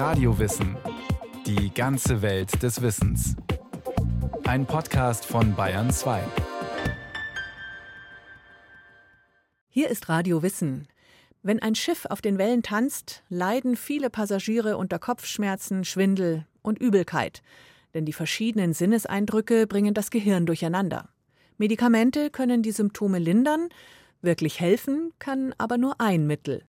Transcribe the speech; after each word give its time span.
Radiowissen. 0.00 0.78
Die 1.44 1.74
ganze 1.74 2.22
Welt 2.22 2.62
des 2.62 2.80
Wissens. 2.80 3.36
Ein 4.44 4.64
Podcast 4.64 5.26
von 5.26 5.54
Bayern 5.54 5.90
2. 5.90 6.22
Hier 9.68 9.90
ist 9.90 10.08
Radio 10.08 10.42
Wissen. 10.42 10.88
Wenn 11.42 11.60
ein 11.60 11.74
Schiff 11.74 12.06
auf 12.06 12.22
den 12.22 12.38
Wellen 12.38 12.62
tanzt, 12.62 13.24
leiden 13.28 13.76
viele 13.76 14.08
Passagiere 14.08 14.78
unter 14.78 14.98
Kopfschmerzen, 14.98 15.84
Schwindel 15.84 16.46
und 16.62 16.78
Übelkeit, 16.78 17.42
denn 17.92 18.06
die 18.06 18.14
verschiedenen 18.14 18.72
Sinneseindrücke 18.72 19.66
bringen 19.66 19.92
das 19.92 20.10
Gehirn 20.10 20.46
durcheinander. 20.46 21.10
Medikamente 21.58 22.30
können 22.30 22.62
die 22.62 22.72
Symptome 22.72 23.18
lindern, 23.18 23.68
wirklich 24.22 24.60
helfen 24.60 25.12
kann 25.18 25.54
aber 25.58 25.76
nur 25.76 26.00
ein 26.00 26.26
Mittel, 26.26 26.64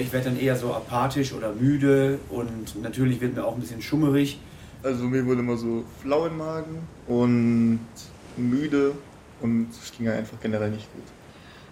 Ich 0.00 0.12
werde 0.12 0.26
dann 0.30 0.38
eher 0.38 0.56
so 0.56 0.72
apathisch 0.72 1.32
oder 1.32 1.52
müde 1.52 2.18
und 2.30 2.80
natürlich 2.80 3.20
wird 3.20 3.34
mir 3.34 3.44
auch 3.44 3.54
ein 3.54 3.60
bisschen 3.60 3.82
schummerig. 3.82 4.38
Also 4.82 5.04
mir 5.04 5.26
wurde 5.26 5.40
immer 5.40 5.56
so 5.56 5.84
flau 6.02 6.26
im 6.26 6.36
Magen 6.36 6.86
und 7.08 7.80
müde 8.36 8.92
und 9.40 9.68
es 9.70 9.92
ging 9.96 10.08
einfach 10.08 10.38
generell 10.40 10.70
nicht 10.70 10.92
gut. 10.92 11.02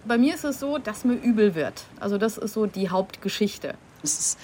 Bei 0.04 0.18
mir 0.18 0.34
ist 0.34 0.44
es 0.44 0.58
so, 0.58 0.78
dass 0.78 1.04
mir 1.04 1.14
übel 1.14 1.54
wird. 1.54 1.84
Also 2.00 2.18
das 2.18 2.38
ist 2.38 2.54
so 2.54 2.66
die 2.66 2.90
Hauptgeschichte. 2.90 3.74
Es 4.02 4.18
ist 4.18 4.38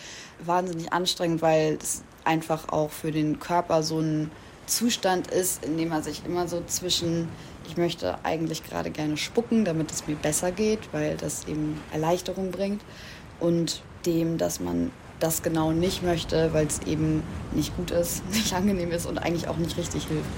wahnsinnig 0.45 0.93
anstrengend, 0.93 1.43
weil 1.43 1.79
es 1.80 2.03
einfach 2.25 2.69
auch 2.69 2.91
für 2.91 3.11
den 3.11 3.41
Körper 3.41 3.83
so 3.83 3.99
ein 3.99 4.30
Zustand 4.67 5.29
ist, 5.29 5.65
in 5.65 5.77
dem 5.77 5.89
man 5.89 6.03
sich 6.03 6.23
immer 6.25 6.47
so 6.47 6.63
zwischen, 6.67 7.29
ich 7.69 7.77
möchte 7.77 8.19
eigentlich 8.25 8.65
gerade 8.65 8.91
gerne 8.91 9.17
spucken, 9.17 9.65
damit 9.65 9.91
es 9.91 10.07
mir 10.07 10.17
besser 10.17 10.53
geht, 10.53 10.80
weil 10.93 11.17
das 11.17 11.49
eben 11.49 11.80
Erleichterung 11.93 12.52
bringt 12.52 12.80
und 13.43 13.82
dem, 14.07 14.38
dass 14.38 14.60
man 14.60 14.90
das 15.21 15.43
genau 15.43 15.73
nicht 15.73 16.02
möchte, 16.02 16.52
weil 16.52 16.66
es 16.66 16.80
eben 16.87 17.23
nicht 17.52 17.76
gut 17.76 17.90
ist, 17.90 18.23
nicht 18.32 18.52
angenehm 18.54 18.90
ist 18.90 19.07
und 19.07 19.18
eigentlich 19.18 19.49
auch 19.49 19.57
nicht 19.57 19.76
richtig 19.76 20.07
hilft. 20.07 20.29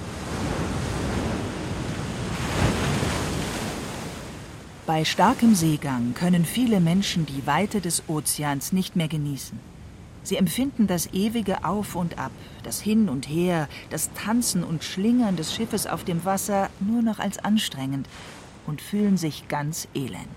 Bei 4.86 5.04
starkem 5.06 5.54
Seegang 5.54 6.12
können 6.12 6.44
viele 6.44 6.78
Menschen 6.78 7.24
die 7.24 7.46
Weite 7.46 7.80
des 7.80 8.02
Ozeans 8.06 8.72
nicht 8.72 8.96
mehr 8.96 9.08
genießen. 9.08 9.58
Sie 10.22 10.36
empfinden 10.36 10.86
das 10.86 11.12
ewige 11.14 11.64
Auf 11.64 11.96
und 11.96 12.18
Ab, 12.18 12.32
das 12.64 12.80
Hin 12.80 13.08
und 13.08 13.26
Her, 13.26 13.68
das 13.88 14.10
Tanzen 14.12 14.62
und 14.62 14.84
Schlingern 14.84 15.36
des 15.36 15.54
Schiffes 15.54 15.86
auf 15.86 16.04
dem 16.04 16.24
Wasser 16.26 16.68
nur 16.80 17.00
noch 17.00 17.18
als 17.18 17.38
anstrengend 17.38 18.08
und 18.66 18.82
fühlen 18.82 19.16
sich 19.16 19.48
ganz 19.48 19.88
elend. 19.94 20.28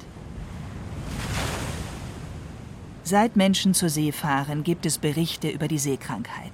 Seit 3.09 3.37
Menschen 3.37 3.73
zur 3.73 3.87
See 3.87 4.11
fahren, 4.11 4.65
gibt 4.65 4.85
es 4.85 4.97
Berichte 4.97 5.47
über 5.47 5.69
die 5.69 5.79
Seekrankheit. 5.79 6.51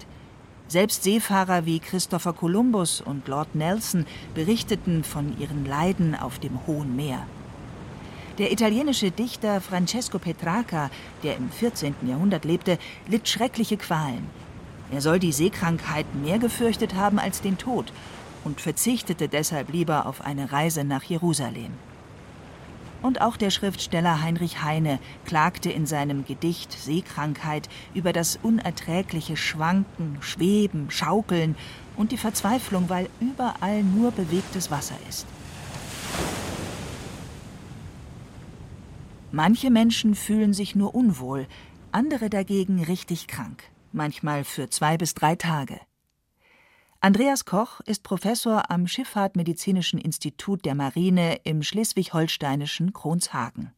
Selbst 0.67 1.01
Seefahrer 1.01 1.65
wie 1.65 1.79
Christopher 1.79 2.33
Columbus 2.33 3.01
und 3.01 3.27
Lord 3.27 3.55
Nelson 3.55 4.05
berichteten 4.35 5.03
von 5.03 5.35
ihren 5.39 5.65
Leiden 5.65 6.13
auf 6.13 6.37
dem 6.37 6.67
hohen 6.67 6.95
Meer. 6.95 7.25
Der 8.37 8.51
italienische 8.51 9.09
Dichter 9.09 9.61
Francesco 9.61 10.19
Petrarca, 10.19 10.91
der 11.23 11.37
im 11.37 11.49
14. 11.49 11.95
Jahrhundert 12.05 12.45
lebte, 12.45 12.77
litt 13.07 13.27
schreckliche 13.27 13.77
Qualen. 13.77 14.29
Er 14.91 15.01
soll 15.01 15.17
die 15.17 15.31
Seekrankheit 15.31 16.05
mehr 16.13 16.37
gefürchtet 16.37 16.93
haben 16.93 17.17
als 17.17 17.41
den 17.41 17.57
Tod 17.57 17.91
und 18.43 18.61
verzichtete 18.61 19.27
deshalb 19.27 19.73
lieber 19.73 20.05
auf 20.05 20.21
eine 20.21 20.51
Reise 20.51 20.83
nach 20.83 21.01
Jerusalem. 21.01 21.71
Und 23.03 23.19
auch 23.21 23.35
der 23.35 23.51
Schriftsteller 23.51 24.21
Heinrich 24.21 24.63
Heine 24.63 24.97
klagte 25.25 25.69
in 25.69 25.85
seinem 25.85 26.25
Gedicht 26.25 26.71
Seekrankheit 26.71 27.67
über 27.93 28.13
das 28.13 28.39
unerträgliche 28.41 29.35
Schwanken, 29.35 30.17
Schweben, 30.21 30.89
Schaukeln 30.89 31.55
und 31.97 32.13
die 32.13 32.17
Verzweiflung, 32.17 32.89
weil 32.89 33.09
überall 33.19 33.83
nur 33.83 34.11
bewegtes 34.11 34.71
Wasser 34.71 34.95
ist. 35.09 35.27
Manche 39.33 39.69
Menschen 39.69 40.15
fühlen 40.15 40.53
sich 40.53 40.73
nur 40.73 40.95
unwohl, 40.95 41.47
andere 41.91 42.29
dagegen 42.29 42.83
richtig 42.83 43.27
krank, 43.27 43.63
manchmal 43.91 44.45
für 44.45 44.69
zwei 44.69 44.95
bis 44.95 45.13
drei 45.13 45.35
Tage. 45.35 45.79
Andreas 47.05 47.43
Koch 47.43 47.81
ist 47.81 48.01
Professor 48.03 48.71
am 48.71 48.87
Schifffahrtmedizinischen 48.87 49.99
Institut 49.99 50.63
der 50.63 50.73
Marine 50.73 51.37
im 51.43 51.61
schleswig-holsteinischen 51.61 52.93
Kronshagen. 52.93 53.73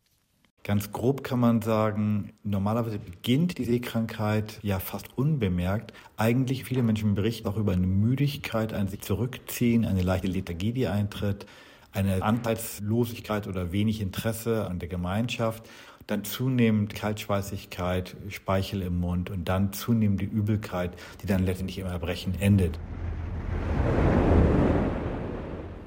Ganz 0.63 0.91
grob 0.91 1.23
kann 1.23 1.39
man 1.39 1.63
sagen, 1.63 2.33
normalerweise 2.43 2.99
beginnt 2.99 3.57
die 3.57 3.63
Seekrankheit 3.63 4.59
ja 4.61 4.77
fast 4.77 5.17
unbemerkt. 5.17 5.91
Eigentlich 6.17 6.65
viele 6.65 6.83
Menschen 6.83 7.15
berichten 7.15 7.47
auch 7.47 7.57
über 7.57 7.71
eine 7.71 7.87
Müdigkeit, 7.87 8.73
ein 8.73 8.89
sich 8.89 9.01
zurückziehen, 9.01 9.85
eine 9.85 10.03
leichte 10.03 10.27
Lethargie, 10.27 10.73
die 10.73 10.85
eintritt, 10.85 11.47
eine 11.93 12.21
Anteilslosigkeit 12.21 13.47
oder 13.47 13.71
wenig 13.71 14.01
Interesse 14.01 14.67
an 14.67 14.77
der 14.77 14.87
Gemeinschaft, 14.87 15.67
dann 16.05 16.25
zunehmend 16.25 16.93
Kaltschweißigkeit, 16.93 18.15
Speichel 18.29 18.83
im 18.83 18.99
Mund 18.99 19.31
und 19.31 19.49
dann 19.49 19.73
zunehmend 19.73 20.21
die 20.21 20.25
Übelkeit, 20.25 20.91
die 21.23 21.25
dann 21.25 21.43
letztendlich 21.43 21.79
im 21.79 21.87
Erbrechen 21.87 22.39
endet. 22.39 22.79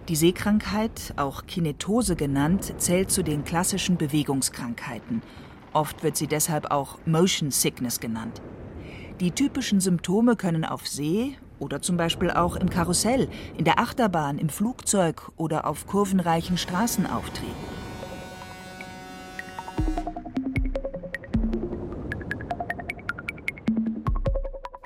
Die 0.08 0.16
Seekrankheit, 0.16 1.12
auch 1.16 1.46
Kinetose 1.46 2.16
genannt, 2.16 2.72
zählt 2.78 3.10
zu 3.10 3.22
den 3.22 3.44
klassischen 3.44 3.98
Bewegungskrankheiten. 3.98 5.22
Oft 5.74 6.02
wird 6.02 6.16
sie 6.16 6.26
deshalb 6.26 6.70
auch 6.70 6.98
Motion 7.04 7.50
Sickness 7.50 8.00
genannt. 8.00 8.40
Die 9.20 9.32
typischen 9.32 9.80
Symptome 9.80 10.36
können 10.36 10.64
auf 10.64 10.86
See 10.88 11.36
oder 11.58 11.82
zum 11.82 11.96
Beispiel 11.96 12.30
auch 12.30 12.56
im 12.56 12.70
Karussell, 12.70 13.28
in 13.56 13.64
der 13.64 13.78
Achterbahn, 13.78 14.38
im 14.38 14.48
Flugzeug 14.48 15.30
oder 15.36 15.66
auf 15.66 15.86
kurvenreichen 15.86 16.56
Straßen 16.56 17.04
auftreten. 17.06 17.77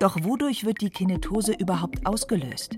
Doch 0.03 0.25
wodurch 0.25 0.65
wird 0.65 0.81
die 0.81 0.91
Kinetose 0.91 1.53
überhaupt 1.53 2.07
ausgelöst? 2.07 2.77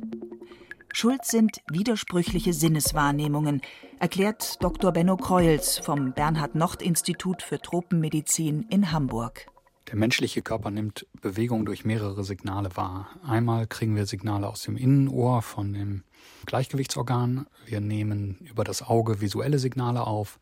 Schuld 0.93 1.25
sind 1.25 1.63
widersprüchliche 1.71 2.53
Sinneswahrnehmungen, 2.53 3.63
erklärt 3.99 4.63
Dr. 4.63 4.93
Benno 4.93 5.17
Kreuels 5.17 5.79
vom 5.79 6.13
Bernhard-Nocht-Institut 6.13 7.41
für 7.41 7.59
Tropenmedizin 7.59 8.67
in 8.69 8.93
Hamburg. 8.93 9.47
Der 9.89 9.97
menschliche 9.97 10.43
Körper 10.43 10.71
nimmt 10.71 11.07
Bewegung 11.23 11.65
durch 11.65 11.87
mehrere 11.87 12.25
Signale 12.25 12.77
wahr. 12.77 13.09
Einmal 13.27 13.67
kriegen 13.67 13.97
wir 13.97 14.05
Signale 14.05 14.47
aus 14.47 14.63
dem 14.63 14.77
Innenohr 14.77 15.41
von 15.41 15.73
dem 15.73 16.05
Gleichgewichtsorgan. 16.45 17.47
Wir 17.65 17.81
nehmen 17.81 18.37
über 18.41 18.65
das 18.65 18.83
Auge 18.83 19.23
visuelle 19.23 19.59
Signale 19.59 20.07
auf 20.07 20.39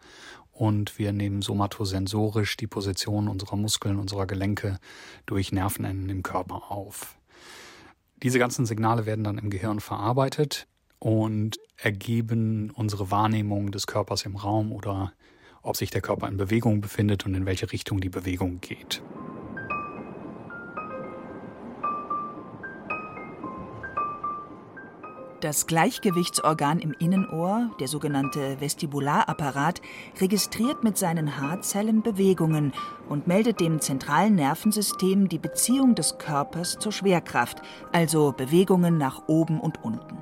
und 0.53 0.99
wir 0.99 1.13
nehmen 1.13 1.43
somatosensorisch 1.43 2.57
die 2.57 2.67
Position 2.67 3.29
unserer 3.29 3.57
Muskeln, 3.57 3.99
unserer 3.99 4.27
Gelenke 4.27 4.79
durch 5.27 5.51
Nervenenden 5.51 6.09
im 6.09 6.23
Körper 6.23 6.71
auf. 6.71 7.17
Diese 8.23 8.39
ganzen 8.39 8.67
Signale 8.67 9.07
werden 9.07 9.25
dann 9.25 9.39
im 9.39 9.51
Gehirn 9.51 9.81
verarbeitet 9.81 10.69
und 10.99 11.59
ergeben 11.77 12.71
unsere 12.71 13.11
Wahrnehmung 13.11 13.73
des 13.73 13.89
Körpers 13.89 14.25
im 14.25 14.37
Raum 14.37 14.71
oder 14.71 15.12
ob 15.62 15.77
sich 15.77 15.91
der 15.91 16.01
Körper 16.01 16.29
in 16.29 16.37
Bewegung 16.37 16.81
befindet 16.81 17.27
und 17.27 17.35
in 17.35 17.47
welche 17.47 17.73
Richtung 17.73 18.01
die 18.01 18.09
Bewegung 18.09 18.61
geht. 18.61 19.03
Das 25.43 25.67
Gleichgewichtsorgan 25.67 26.79
im 26.79 26.95
Innenohr, 27.01 27.69
der 27.81 27.89
sogenannte 27.89 28.61
Vestibularapparat, 28.61 29.83
registriert 30.21 30.85
mit 30.85 30.97
seinen 30.97 31.41
Haarzellen 31.41 32.03
Bewegungen 32.03 32.73
und 33.09 33.27
meldet 33.27 33.59
dem 33.59 33.81
zentralen 33.81 34.37
Nervensystem 34.37 35.29
die 35.29 35.41
Beziehung 35.41 35.97
des 35.97 36.17
Körpers 36.19 36.79
zur 36.79 36.93
Schwerkraft, 36.93 37.61
also 37.91 38.31
Bewegungen 38.31 38.99
nach 38.99 39.23
oben 39.27 39.59
und 39.59 39.83
unten. 39.83 40.17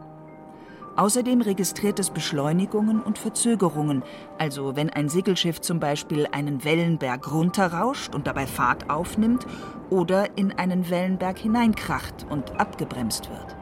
Außerdem 0.96 1.42
registriert 1.42 1.98
es 1.98 2.08
Beschleunigungen 2.08 3.02
und 3.02 3.18
Verzögerungen, 3.18 4.02
also 4.38 4.74
wenn 4.74 4.88
ein 4.88 5.10
Segelschiff 5.10 5.60
zum 5.60 5.80
Beispiel 5.80 6.28
einen 6.32 6.64
Wellenberg 6.64 7.30
runterrauscht 7.30 8.14
und 8.14 8.26
dabei 8.26 8.46
Fahrt 8.46 8.88
aufnimmt 8.88 9.46
oder 9.90 10.38
in 10.38 10.52
einen 10.52 10.88
Wellenberg 10.88 11.38
hineinkracht 11.38 12.24
und 12.30 12.58
abgebremst 12.58 13.28
wird. 13.28 13.59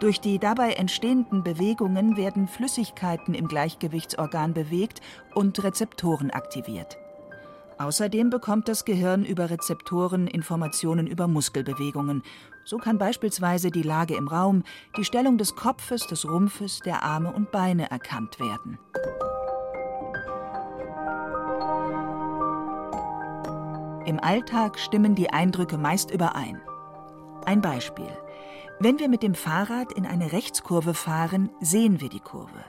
Durch 0.00 0.18
die 0.18 0.38
dabei 0.38 0.72
entstehenden 0.72 1.44
Bewegungen 1.44 2.16
werden 2.16 2.48
Flüssigkeiten 2.48 3.34
im 3.34 3.48
Gleichgewichtsorgan 3.48 4.54
bewegt 4.54 5.02
und 5.34 5.62
Rezeptoren 5.62 6.30
aktiviert. 6.30 6.96
Außerdem 7.76 8.30
bekommt 8.30 8.68
das 8.68 8.86
Gehirn 8.86 9.26
über 9.26 9.50
Rezeptoren 9.50 10.26
Informationen 10.26 11.06
über 11.06 11.28
Muskelbewegungen. 11.28 12.22
So 12.64 12.78
kann 12.78 12.96
beispielsweise 12.96 13.70
die 13.70 13.82
Lage 13.82 14.16
im 14.16 14.28
Raum, 14.28 14.64
die 14.96 15.04
Stellung 15.04 15.36
des 15.36 15.54
Kopfes, 15.54 16.06
des 16.06 16.26
Rumpfes, 16.26 16.80
der 16.80 17.02
Arme 17.02 17.32
und 17.32 17.50
Beine 17.52 17.90
erkannt 17.90 18.40
werden. 18.40 18.78
Im 24.06 24.18
Alltag 24.18 24.78
stimmen 24.78 25.14
die 25.14 25.30
Eindrücke 25.30 25.76
meist 25.76 26.10
überein. 26.10 26.60
Ein 27.44 27.60
Beispiel. 27.60 28.08
Wenn 28.82 28.98
wir 28.98 29.10
mit 29.10 29.22
dem 29.22 29.34
Fahrrad 29.34 29.92
in 29.92 30.06
eine 30.06 30.32
Rechtskurve 30.32 30.94
fahren, 30.94 31.50
sehen 31.60 32.00
wir 32.00 32.08
die 32.08 32.18
Kurve. 32.18 32.64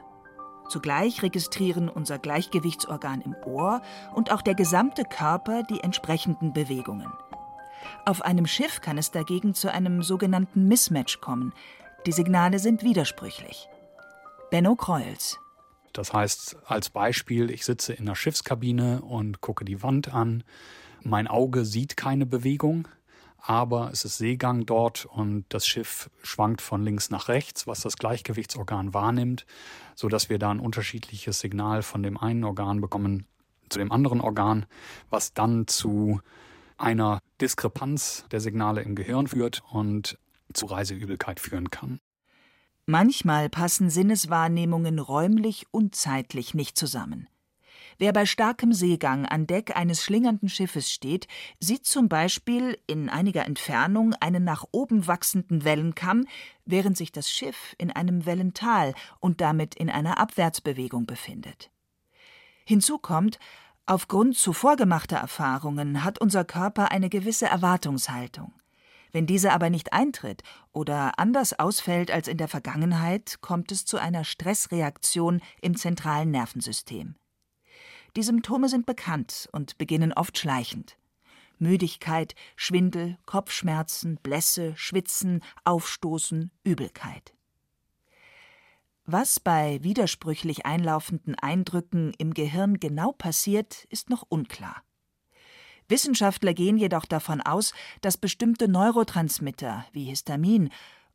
Zugleich 0.68 1.24
registrieren 1.24 1.88
unser 1.88 2.19
Gleichgewichtsorgan 2.19 3.22
im 3.22 3.34
Ohr 3.46 3.81
und 4.13 4.30
auch 4.30 4.42
der 4.42 4.54
gesamte 4.54 5.06
Körper 5.06 5.63
die 5.63 5.80
entsprechenden 5.80 6.52
Bewegungen. 6.52 7.08
Auf 8.06 8.24
einem 8.24 8.46
Schiff 8.46 8.81
kann 8.81 8.98
es 8.98 9.12
dagegen 9.12 9.54
zu 9.54 9.72
einem 9.72 10.04
sogenannten 10.04 10.68
Mismatch 10.68 11.22
kommen. 11.22 11.54
Die 12.06 12.12
Signale 12.12 12.60
sind 12.60 12.84
widersprüchlich. 12.84 13.69
Benno 14.50 14.75
Kreuls. 14.75 15.40
Das 15.94 16.12
heißt, 16.12 16.58
als 16.66 16.90
Beispiel, 16.90 17.50
ich 17.50 17.63
sitze 17.63 17.94
in 17.94 18.06
der 18.06 18.16
Schiffskabine 18.16 19.02
und 19.02 19.40
gucke 19.40 19.63
die 19.63 19.81
Wand 19.81 20.13
an. 20.13 20.44
Mein 21.04 21.28
Auge 21.28 21.63
sieht 21.63 21.96
keine 21.96 22.25
Bewegung 22.25 22.90
aber 23.41 23.89
es 23.91 24.05
ist 24.05 24.17
Seegang 24.17 24.65
dort 24.65 25.05
und 25.05 25.45
das 25.49 25.65
Schiff 25.65 26.09
schwankt 26.21 26.61
von 26.61 26.83
links 26.83 27.09
nach 27.09 27.27
rechts, 27.27 27.65
was 27.65 27.81
das 27.81 27.97
Gleichgewichtsorgan 27.97 28.93
wahrnimmt, 28.93 29.45
so 29.95 30.07
dass 30.07 30.29
wir 30.29 30.38
da 30.38 30.51
ein 30.51 30.59
unterschiedliches 30.59 31.39
Signal 31.39 31.81
von 31.81 32.03
dem 32.03 32.17
einen 32.17 32.43
Organ 32.43 32.81
bekommen 32.81 33.25
zu 33.69 33.79
dem 33.79 33.91
anderen 33.91 34.21
Organ, 34.21 34.65
was 35.09 35.33
dann 35.33 35.65
zu 35.67 36.19
einer 36.77 37.19
Diskrepanz 37.39 38.25
der 38.31 38.41
Signale 38.41 38.81
im 38.81 38.95
Gehirn 38.95 39.27
führt 39.27 39.63
und 39.71 40.19
zu 40.53 40.65
Reiseübelkeit 40.67 41.39
führen 41.39 41.71
kann. 41.71 41.99
Manchmal 42.85 43.49
passen 43.49 43.89
Sinneswahrnehmungen 43.89 44.99
räumlich 44.99 45.65
und 45.71 45.95
zeitlich 45.95 46.53
nicht 46.53 46.77
zusammen. 46.77 47.27
Wer 48.01 48.13
bei 48.13 48.25
starkem 48.25 48.74
Seegang 48.74 49.27
an 49.27 49.45
Deck 49.45 49.77
eines 49.77 50.03
schlingernden 50.03 50.50
Schiffes 50.50 50.92
steht, 50.92 51.27
sieht 51.59 51.86
zum 51.86 52.09
Beispiel 52.09 52.80
in 52.88 53.09
einiger 53.09 53.45
Entfernung 53.45 54.15
einen 54.15 54.44
nach 54.44 54.65
oben 54.71 55.06
wachsenden 55.06 55.65
Wellenkamm, 55.65 56.25
während 56.65 56.98
sich 56.98 57.12
das 57.12 57.30
Schiff 57.30 57.75
in 57.77 57.92
einem 57.92 58.25
Wellental 58.25 58.95
und 59.19 59.39
damit 59.39 59.75
in 59.75 59.92
einer 59.92 60.18
Abwärtsbewegung 60.18 61.06
befindet. 61.06 61.69
Hinzu 62.65 62.98
kommt, 62.98 63.38
aufgrund 63.86 64.36
zuvor 64.36 64.77
gemachter 64.77 65.18
Erfahrungen 65.18 66.03
hat 66.03 66.18
unser 66.18 66.44
Körper 66.44 66.89
eine 66.89 67.07
gewisse 67.07 67.45
Erwartungshaltung. 67.45 68.51
Wenn 69.12 69.27
diese 69.27 69.53
aber 69.53 69.69
nicht 69.69 69.94
eintritt 69.94 70.42
oder 70.71 71.19
anders 71.19 71.59
ausfällt 71.59 72.09
als 72.09 72.27
in 72.27 72.38
der 72.38 72.48
Vergangenheit, 72.48 73.42
kommt 73.42 73.71
es 73.71 73.86
zu 73.86 74.00
einer 74.00 74.24
Stressreaktion 74.24 75.39
im 75.62 75.77
zentralen 75.77 76.31
Nervensystem. 76.31 77.13
Die 78.16 78.24
Symptome 78.24 78.68
sind 78.68 78.86
bekannt 78.86 79.48
und 79.52 79.78
beginnen 79.78 80.12
oft 80.13 80.38
schleichend. 80.38 80.98
Müdigkeit, 81.60 82.36
Schwindel, 82.56 83.18
Kopfschmerzen, 83.25 84.18
Blässe, 84.22 84.74
Schwitzen, 84.75 85.42
Aufstoßen, 85.63 86.52
Übelkeit. 86.63 87.34
Was 89.06 89.40
bei 89.40 89.80
widersprüchlich 89.81 90.66
einlaufenden 90.66 91.36
Eindrücken 91.36 92.13
im 92.18 92.34
Gehirn 92.34 92.80
genau 92.80 93.12
passiert, 93.12 93.86
ist 93.90 94.10
noch 94.10 94.24
unklar. 94.28 94.84
Wissenschaftler 95.88 96.54
gehen 96.54 96.78
jedoch 96.78 97.06
davon 97.06 97.42
aus, 97.42 97.74
dass 98.02 98.18
bestimmte 98.18 98.68
Neurotransmitter 98.68 99.86
wie 99.92 100.06
Histamin 100.06 100.69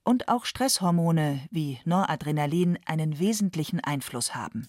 und 0.05 0.29
auch 0.29 0.45
Stresshormone 0.45 1.47
wie 1.51 1.79
Noradrenalin 1.85 2.79
einen 2.87 3.19
wesentlichen 3.19 3.81
Einfluss 3.81 4.35
haben. 4.35 4.69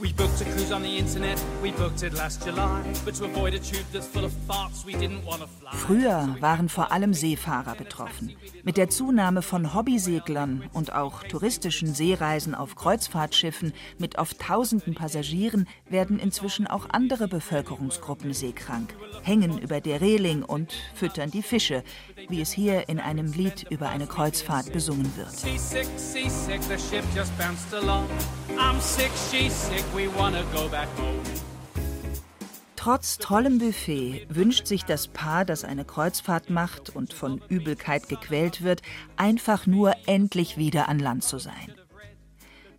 We 0.00 0.12
booked 0.12 0.40
a 0.40 0.44
cruise 0.44 0.72
on 0.72 0.82
the 0.82 0.98
internet, 0.98 1.40
we 1.62 1.70
booked 1.70 2.02
it 2.02 2.14
last 2.14 2.44
July. 2.44 2.82
But 3.04 3.14
to 3.14 3.26
avoid 3.26 3.54
a 3.54 3.58
tube 3.60 3.86
that's 3.92 4.06
full 4.06 4.24
of 4.24 4.32
farts, 4.48 4.84
we 4.84 4.92
didn't 4.94 5.24
want 5.24 5.40
to 5.40 5.46
fly. 5.46 5.70
Früher 5.72 6.36
waren 6.40 6.68
vor 6.68 6.90
allem 6.90 7.14
Seefahrer 7.14 7.76
betroffen. 7.76 8.34
Mit 8.64 8.76
der 8.76 8.88
Zunahme 8.90 9.40
von 9.40 9.72
Hobbyseglern 9.72 10.64
und 10.72 10.92
auch 10.92 11.22
touristischen 11.22 11.94
Seereisen 11.94 12.54
auf 12.56 12.74
Kreuzfahrtschiffen 12.74 13.72
mit 13.98 14.18
oft 14.18 14.40
tausenden 14.40 14.94
Passagieren 14.94 15.68
werden 15.88 16.18
inzwischen 16.18 16.66
auch 16.66 16.90
andere 16.90 17.28
Bevölkerungsgruppen 17.28 18.32
seekrank, 18.34 18.94
hängen 19.22 19.58
über 19.58 19.80
der 19.80 20.00
Reling 20.00 20.42
und 20.42 20.72
füttern 20.94 21.30
die 21.30 21.42
Fische, 21.42 21.84
wie 22.28 22.40
es 22.40 22.50
hier 22.50 22.88
in 22.88 22.98
einem 22.98 23.32
Lied 23.32 23.66
über 23.70 23.90
eine 23.90 24.06
Kreuzfahrt 24.06 24.72
besungen 24.72 25.16
wird. 25.16 25.30
Seasick, 25.30 25.86
seasick, 25.96 26.62
the 26.62 26.78
ship 26.78 27.04
just 27.14 27.36
bounced 27.38 27.72
along. 27.74 28.08
I'm 28.58 28.80
sick, 28.80 29.10
she's 29.30 29.52
sick. 29.52 29.83
Trotz 32.76 33.18
tollem 33.18 33.58
Buffet 33.58 34.26
wünscht 34.28 34.66
sich 34.66 34.84
das 34.84 35.08
Paar, 35.08 35.44
das 35.44 35.64
eine 35.64 35.84
Kreuzfahrt 35.84 36.50
macht 36.50 36.90
und 36.90 37.14
von 37.14 37.40
Übelkeit 37.48 38.08
gequält 38.08 38.62
wird, 38.62 38.82
einfach 39.16 39.66
nur 39.66 39.94
endlich 40.06 40.58
wieder 40.58 40.88
an 40.88 40.98
Land 40.98 41.24
zu 41.24 41.38
sein. 41.38 41.74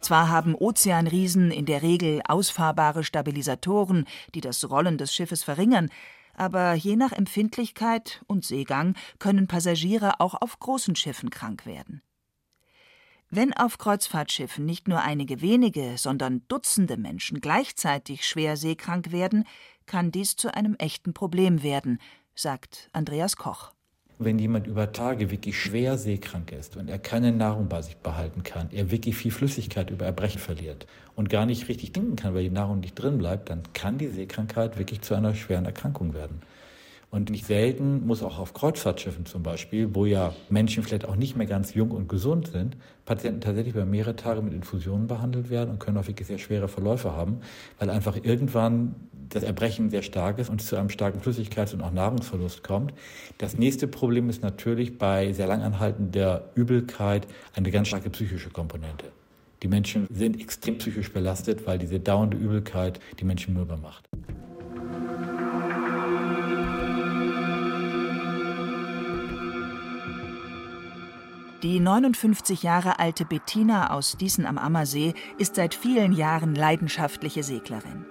Zwar 0.01 0.29
haben 0.29 0.53
Ozeanriesen 0.53 1.49
in 1.49 1.65
der 1.65 1.81
Regel 1.81 2.21
ausfahrbare 2.27 3.03
Stabilisatoren, 3.03 4.05
die 4.35 4.41
das 4.41 4.69
Rollen 4.69 4.99
des 4.99 5.11
Schiffes 5.11 5.43
verringern, 5.43 5.89
aber 6.35 6.73
je 6.75 6.95
nach 6.95 7.11
Empfindlichkeit 7.11 8.21
und 8.27 8.45
Seegang 8.45 8.95
können 9.17 9.47
Passagiere 9.47 10.19
auch 10.19 10.35
auf 10.35 10.59
großen 10.59 10.95
Schiffen 10.95 11.31
krank 11.31 11.65
werden. 11.65 12.03
Wenn 13.37 13.51
auf 13.51 13.77
Kreuzfahrtschiffen 13.77 14.63
nicht 14.65 14.87
nur 14.87 15.01
einige 15.01 15.41
wenige, 15.41 15.97
sondern 15.97 16.43
Dutzende 16.47 16.95
Menschen 16.95 17.41
gleichzeitig 17.41 18.25
schwer 18.25 18.55
seekrank 18.55 19.11
werden, 19.11 19.43
kann 19.85 20.09
dies 20.09 20.37
zu 20.37 20.55
einem 20.55 20.75
echten 20.75 21.13
Problem 21.13 21.61
werden, 21.61 21.99
sagt 22.33 22.89
Andreas 22.93 23.35
Koch. 23.35 23.73
Wenn 24.19 24.39
jemand 24.39 24.67
über 24.67 24.93
Tage 24.93 25.31
wirklich 25.31 25.59
schwer 25.59 25.97
seekrank 25.97 26.53
ist 26.53 26.77
und 26.77 26.89
er 26.89 26.97
keine 26.97 27.33
Nahrung 27.33 27.67
bei 27.67 27.81
sich 27.81 27.97
behalten 27.97 28.43
kann, 28.43 28.69
er 28.71 28.89
wirklich 28.89 29.17
viel 29.17 29.31
Flüssigkeit 29.31 29.89
über 29.89 30.05
Erbrechen 30.05 30.39
verliert 30.39 30.87
und 31.17 31.29
gar 31.29 31.45
nicht 31.45 31.67
richtig 31.67 31.91
trinken 31.91 32.15
kann, 32.15 32.35
weil 32.35 32.43
die 32.43 32.49
Nahrung 32.49 32.79
nicht 32.79 32.95
drin 32.95 33.17
bleibt, 33.17 33.49
dann 33.49 33.63
kann 33.73 33.97
die 33.97 34.07
Seekrankheit 34.07 34.77
wirklich 34.77 35.01
zu 35.01 35.13
einer 35.13 35.35
schweren 35.35 35.65
Erkrankung 35.65 36.13
werden. 36.13 36.41
Und 37.15 37.29
nicht 37.29 37.45
selten 37.45 38.05
muss 38.05 38.21
auch 38.21 38.39
auf 38.39 38.53
Kreuzfahrtschiffen 38.53 39.25
zum 39.25 39.41
Beispiel, 39.41 39.95
wo 39.95 40.05
ja 40.05 40.33
Menschen 40.49 40.83
vielleicht 40.83 41.05
auch 41.05 41.15
nicht 41.15 41.37
mehr 41.37 41.47
ganz 41.47 41.73
jung 41.73 41.91
und 41.91 42.09
gesund 42.09 42.47
sind, 42.47 42.75
Patienten 43.05 43.39
tatsächlich 43.39 43.73
über 43.73 43.85
mehrere 43.85 44.17
Tage 44.17 44.41
mit 44.41 44.53
Infusionen 44.53 45.07
behandelt 45.07 45.49
werden 45.49 45.69
und 45.69 45.79
können 45.79 45.95
auch 45.95 46.07
wirklich 46.07 46.27
sehr 46.27 46.39
schwere 46.39 46.67
Verläufe 46.67 47.13
haben, 47.13 47.37
weil 47.79 47.89
einfach 47.89 48.17
irgendwann 48.21 48.95
das 49.29 49.43
Erbrechen 49.43 49.89
sehr 49.89 50.01
stark 50.01 50.39
ist 50.39 50.49
und 50.49 50.59
es 50.59 50.67
zu 50.67 50.75
einem 50.75 50.89
starken 50.89 51.21
Flüssigkeits- 51.21 51.73
und 51.73 51.83
auch 51.83 51.93
Nahrungsverlust 51.93 52.63
kommt. 52.63 52.93
Das 53.37 53.57
nächste 53.57 53.87
Problem 53.87 54.27
ist 54.27 54.43
natürlich 54.43 54.97
bei 54.97 55.31
sehr 55.31 55.47
langanhaltender 55.47 56.49
Übelkeit 56.55 57.27
eine 57.53 57.71
ganz 57.71 57.87
starke 57.87 58.09
psychische 58.09 58.49
Komponente. 58.49 59.05
Die 59.63 59.69
Menschen 59.69 60.05
sind 60.11 60.41
extrem 60.41 60.79
psychisch 60.79 61.13
belastet, 61.13 61.65
weil 61.65 61.79
diese 61.79 61.97
dauernde 61.97 62.35
Übelkeit 62.35 62.99
die 63.21 63.23
Menschen 63.23 63.53
mürbe 63.53 63.77
macht. 63.77 64.09
Die 71.65 71.79
59 71.79 72.61
Jahre 72.61 72.99
alte 72.99 73.25
Bettina 73.25 73.89
aus 73.89 74.17
Diesen 74.17 74.45
am 74.45 74.59
Ammersee 74.59 75.15
ist 75.39 75.55
seit 75.55 75.73
vielen 75.73 76.11
Jahren 76.11 76.53
leidenschaftliche 76.53 77.41
Seglerin. 77.41 78.05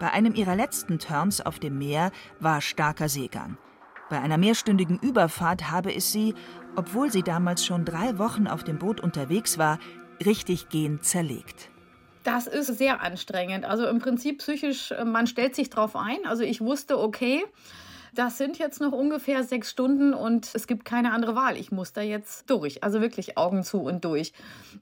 Bei 0.00 0.10
einem 0.10 0.34
ihrer 0.34 0.56
letzten 0.56 0.98
Turns 0.98 1.42
auf 1.42 1.58
dem 1.58 1.76
Meer 1.76 2.12
war 2.40 2.62
starker 2.62 3.10
Seegang. 3.10 3.58
Bei 4.08 4.18
einer 4.18 4.38
mehrstündigen 4.38 4.98
Überfahrt 5.00 5.70
habe 5.70 5.94
es 5.94 6.12
sie, 6.12 6.34
obwohl 6.76 7.12
sie 7.12 7.22
damals 7.22 7.62
schon 7.62 7.84
drei 7.84 8.16
Wochen 8.16 8.46
auf 8.46 8.64
dem 8.64 8.78
Boot 8.78 9.02
unterwegs 9.02 9.58
war, 9.58 9.78
richtig 10.24 10.70
gehend 10.70 11.04
zerlegt. 11.04 11.68
Das 12.24 12.46
ist 12.46 12.78
sehr 12.78 13.02
anstrengend. 13.02 13.66
Also 13.66 13.86
im 13.86 13.98
Prinzip 13.98 14.38
psychisch, 14.38 14.92
äh, 14.92 15.04
man 15.04 15.26
stellt 15.26 15.54
sich 15.54 15.68
drauf 15.68 15.94
ein. 15.94 16.24
Also 16.24 16.42
ich 16.42 16.62
wusste, 16.62 16.98
okay, 16.98 17.44
das 18.14 18.38
sind 18.38 18.58
jetzt 18.58 18.80
noch 18.80 18.92
ungefähr 18.92 19.44
sechs 19.44 19.70
Stunden 19.70 20.14
und 20.14 20.50
es 20.54 20.66
gibt 20.66 20.84
keine 20.84 21.12
andere 21.12 21.34
Wahl. 21.34 21.56
Ich 21.56 21.72
muss 21.72 21.92
da 21.92 22.00
jetzt 22.00 22.48
durch. 22.50 22.82
Also 22.82 23.00
wirklich 23.00 23.36
Augen 23.38 23.62
zu 23.64 23.82
und 23.82 24.04
durch. 24.04 24.32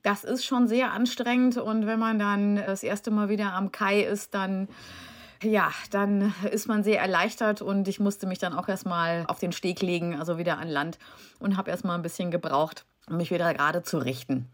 Das 0.02 0.25
ist 0.25 0.45
schon 0.45 0.68
sehr 0.68 0.92
anstrengend 0.92 1.56
und 1.56 1.87
wenn 1.87 1.99
man 1.99 2.18
dann 2.18 2.56
das 2.56 2.83
erste 2.83 3.11
Mal 3.11 3.28
wieder 3.28 3.52
am 3.52 3.73
Kai 3.73 4.02
ist, 4.02 4.35
dann 4.35 4.68
ja, 5.42 5.71
dann 5.90 6.35
ist 6.50 6.66
man 6.66 6.83
sehr 6.83 7.00
erleichtert 7.00 7.61
und 7.61 7.88
ich 7.88 8.00
musste 8.00 8.26
mich 8.26 8.38
dann 8.38 8.54
auch 8.54 8.68
erstmal 8.68 9.25
auf 9.28 9.38
den 9.38 9.52
Steg 9.52 9.83
legen, 9.83 10.18
also 10.18 10.38
wieder 10.38 10.59
an 10.59 10.68
Land 10.68 10.99
und 11.38 11.56
habe 11.56 11.71
erstmal 11.71 11.97
ein 11.97 12.02
bisschen 12.02 12.30
gebraucht, 12.30 12.87
um 13.09 13.18
mich 13.18 13.30
wieder 13.30 13.52
gerade 13.52 13.83
zu 13.83 13.99
richten. 13.99 14.49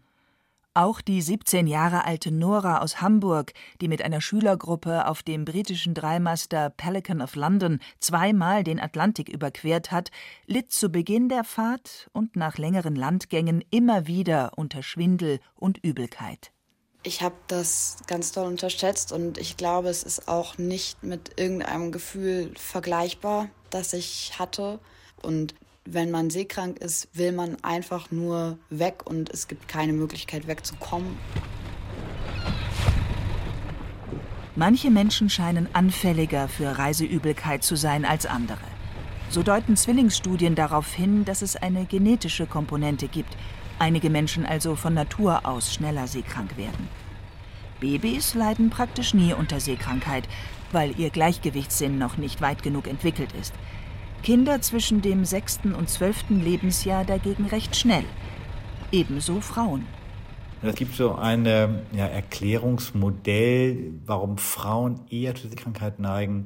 Auch 0.75 1.01
die 1.01 1.21
17 1.21 1.67
Jahre 1.67 2.03
alte 2.03 2.31
Nora 2.31 2.79
aus 2.79 2.99
Hamburg, 2.99 3.53
die 3.79 3.87
mit 3.87 4.01
einer 4.01 4.21
Schülergruppe 4.21 5.05
auf 5.05 5.21
dem 5.21 5.45
britischen 5.45 5.93
Dreimaster 5.93 6.71
Pelican 6.71 7.21
of 7.21 7.35
London 7.35 7.79
zweimal 7.99 8.63
den 8.63 8.79
Atlantik 8.79 9.29
überquert 9.29 9.91
hat, 9.91 10.09
litt 10.47 10.71
zu 10.71 10.89
Beginn 10.89 11.29
der 11.29 11.43
Fahrt 11.43 12.09
und 12.11 12.35
nach 12.35 12.57
längeren 12.57 12.95
Landgängen 12.95 13.63
immer 13.69 14.07
wieder 14.07 14.53
unter 14.55 14.81
Schwindel 14.81 15.39
und 15.55 15.77
Übelkeit. 15.83 16.51
Ich 17.03 17.21
habe 17.21 17.35
das 17.47 17.97
ganz 18.07 18.31
doll 18.31 18.47
unterschätzt 18.47 19.11
und 19.11 19.37
ich 19.37 19.57
glaube, 19.57 19.89
es 19.89 20.01
ist 20.01 20.27
auch 20.27 20.57
nicht 20.57 21.03
mit 21.03 21.39
irgendeinem 21.39 21.91
Gefühl 21.91 22.51
vergleichbar, 22.57 23.47
das 23.69 23.93
ich 23.93 24.39
hatte. 24.39 24.79
Und 25.21 25.53
wenn 25.85 26.11
man 26.11 26.29
seekrank 26.29 26.79
ist, 26.79 27.09
will 27.13 27.31
man 27.31 27.57
einfach 27.61 28.09
nur 28.11 28.57
weg 28.69 29.03
und 29.05 29.29
es 29.29 29.47
gibt 29.47 29.67
keine 29.67 29.93
Möglichkeit 29.93 30.47
wegzukommen. 30.47 31.17
Manche 34.55 34.91
Menschen 34.91 35.29
scheinen 35.29 35.67
anfälliger 35.73 36.47
für 36.47 36.77
Reiseübelkeit 36.77 37.63
zu 37.63 37.75
sein 37.75 38.05
als 38.05 38.25
andere. 38.25 38.59
So 39.29 39.41
deuten 39.41 39.75
Zwillingsstudien 39.75 40.53
darauf 40.53 40.93
hin, 40.93 41.25
dass 41.25 41.41
es 41.41 41.55
eine 41.55 41.85
genetische 41.85 42.45
Komponente 42.45 43.07
gibt, 43.07 43.35
einige 43.79 44.11
Menschen 44.11 44.45
also 44.45 44.75
von 44.75 44.93
Natur 44.93 45.47
aus 45.47 45.73
schneller 45.73 46.07
seekrank 46.07 46.55
werden. 46.55 46.87
Babys 47.79 48.35
leiden 48.35 48.69
praktisch 48.69 49.13
nie 49.15 49.33
unter 49.33 49.59
Seekrankheit, 49.59 50.29
weil 50.71 50.97
ihr 50.99 51.09
Gleichgewichtssinn 51.09 51.97
noch 51.97 52.17
nicht 52.17 52.39
weit 52.39 52.61
genug 52.61 52.87
entwickelt 52.87 53.31
ist. 53.33 53.53
Kinder 54.23 54.61
zwischen 54.61 55.01
dem 55.01 55.25
sechsten 55.25 55.75
und 55.75 55.89
zwölften 55.89 56.41
Lebensjahr 56.41 57.03
dagegen 57.03 57.45
recht 57.45 57.75
schnell. 57.75 58.05
Ebenso 58.91 59.41
Frauen. 59.41 59.85
Es 60.61 60.75
gibt 60.75 60.95
so 60.95 61.15
ein 61.15 61.45
ja, 61.45 62.05
Erklärungsmodell, 62.05 63.95
warum 64.05 64.37
Frauen 64.37 65.01
eher 65.09 65.35
zu 65.35 65.49
Krankheit 65.49 65.99
neigen. 65.99 66.45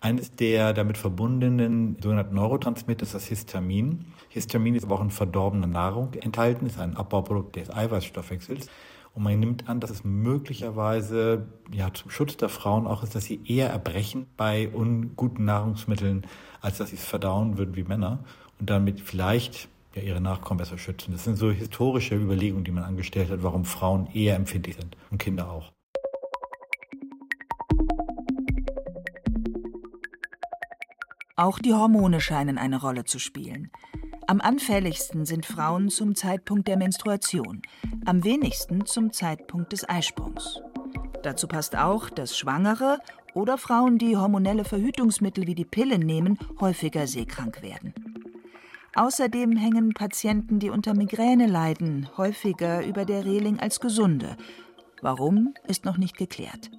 Eines 0.00 0.36
der 0.36 0.74
damit 0.74 0.98
verbundenen 0.98 1.96
sogenannten 1.98 2.34
Neurotransmitter 2.34 3.04
ist 3.04 3.14
das 3.14 3.24
Histamin. 3.24 4.04
Histamin 4.28 4.74
ist 4.74 4.84
aber 4.84 4.96
auch 4.96 5.02
in 5.02 5.10
verdorbener 5.10 5.66
Nahrung 5.66 6.12
enthalten, 6.12 6.66
ist 6.66 6.78
ein 6.78 6.94
Abbauprodukt 6.94 7.56
des 7.56 7.70
Eiweißstoffwechsels. 7.70 8.66
Und 9.14 9.22
man 9.22 9.38
nimmt 9.38 9.68
an, 9.68 9.80
dass 9.80 9.90
es 9.90 10.04
möglicherweise 10.04 11.46
ja, 11.72 11.94
zum 11.94 12.10
Schutz 12.10 12.36
der 12.36 12.48
Frauen 12.48 12.86
auch 12.86 13.02
ist, 13.02 13.14
dass 13.14 13.24
sie 13.24 13.40
eher 13.46 13.70
erbrechen 13.70 14.26
bei 14.36 14.68
unguten 14.68 15.44
Nahrungsmitteln, 15.44 16.26
als 16.64 16.78
dass 16.78 16.90
sie 16.90 16.96
es 16.96 17.04
verdauen 17.04 17.58
würden 17.58 17.76
wie 17.76 17.84
Männer 17.84 18.20
und 18.58 18.70
damit 18.70 18.98
vielleicht 18.98 19.68
ja, 19.94 20.02
ihre 20.02 20.20
Nachkommen 20.20 20.58
besser 20.58 20.78
schützen. 20.78 21.12
Das 21.12 21.22
sind 21.22 21.36
so 21.36 21.50
historische 21.50 22.14
Überlegungen, 22.14 22.64
die 22.64 22.70
man 22.70 22.84
angestellt 22.84 23.30
hat, 23.30 23.42
warum 23.42 23.66
Frauen 23.66 24.08
eher 24.14 24.34
empfindlich 24.34 24.76
sind 24.76 24.96
und 25.10 25.18
Kinder 25.18 25.50
auch. 25.50 25.72
Auch 31.36 31.58
die 31.58 31.74
Hormone 31.74 32.20
scheinen 32.20 32.56
eine 32.56 32.80
Rolle 32.80 33.04
zu 33.04 33.18
spielen. 33.18 33.70
Am 34.26 34.40
anfälligsten 34.40 35.26
sind 35.26 35.44
Frauen 35.44 35.90
zum 35.90 36.14
Zeitpunkt 36.14 36.66
der 36.66 36.78
Menstruation, 36.78 37.60
am 38.06 38.24
wenigsten 38.24 38.86
zum 38.86 39.12
Zeitpunkt 39.12 39.72
des 39.72 39.86
Eisprungs. 39.86 40.60
Dazu 41.22 41.46
passt 41.46 41.76
auch, 41.76 42.08
dass 42.08 42.38
Schwangere 42.38 43.00
oder 43.34 43.58
Frauen, 43.58 43.98
die 43.98 44.16
hormonelle 44.16 44.64
Verhütungsmittel 44.64 45.46
wie 45.46 45.54
die 45.54 45.64
Pille 45.64 45.98
nehmen, 45.98 46.38
häufiger 46.60 47.06
seekrank 47.06 47.62
werden. 47.62 47.92
Außerdem 48.94 49.56
hängen 49.56 49.92
Patienten, 49.92 50.60
die 50.60 50.70
unter 50.70 50.94
Migräne 50.94 51.46
leiden, 51.46 52.08
häufiger 52.16 52.86
über 52.86 53.04
der 53.04 53.24
Reling 53.24 53.58
als 53.58 53.80
gesunde. 53.80 54.36
Warum, 55.02 55.54
ist 55.66 55.84
noch 55.84 55.98
nicht 55.98 56.16
geklärt. 56.16 56.70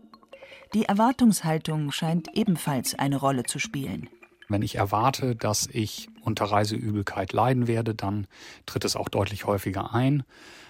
Die 0.73 0.85
Erwartungshaltung 0.85 1.91
scheint 1.91 2.29
ebenfalls 2.33 2.97
eine 2.97 3.17
Rolle 3.17 3.43
zu 3.43 3.59
spielen. 3.59 4.09
Wenn 4.47 4.61
ich 4.61 4.75
erwarte, 4.75 5.35
dass 5.35 5.67
ich 5.71 6.09
unter 6.25 6.45
Reiseübelkeit 6.45 7.33
leiden 7.33 7.67
werde, 7.67 7.95
dann 7.95 8.27
tritt 8.65 8.85
es 8.85 8.95
auch 8.95 9.09
deutlich 9.09 9.45
häufiger 9.45 9.93
ein. 9.93 10.23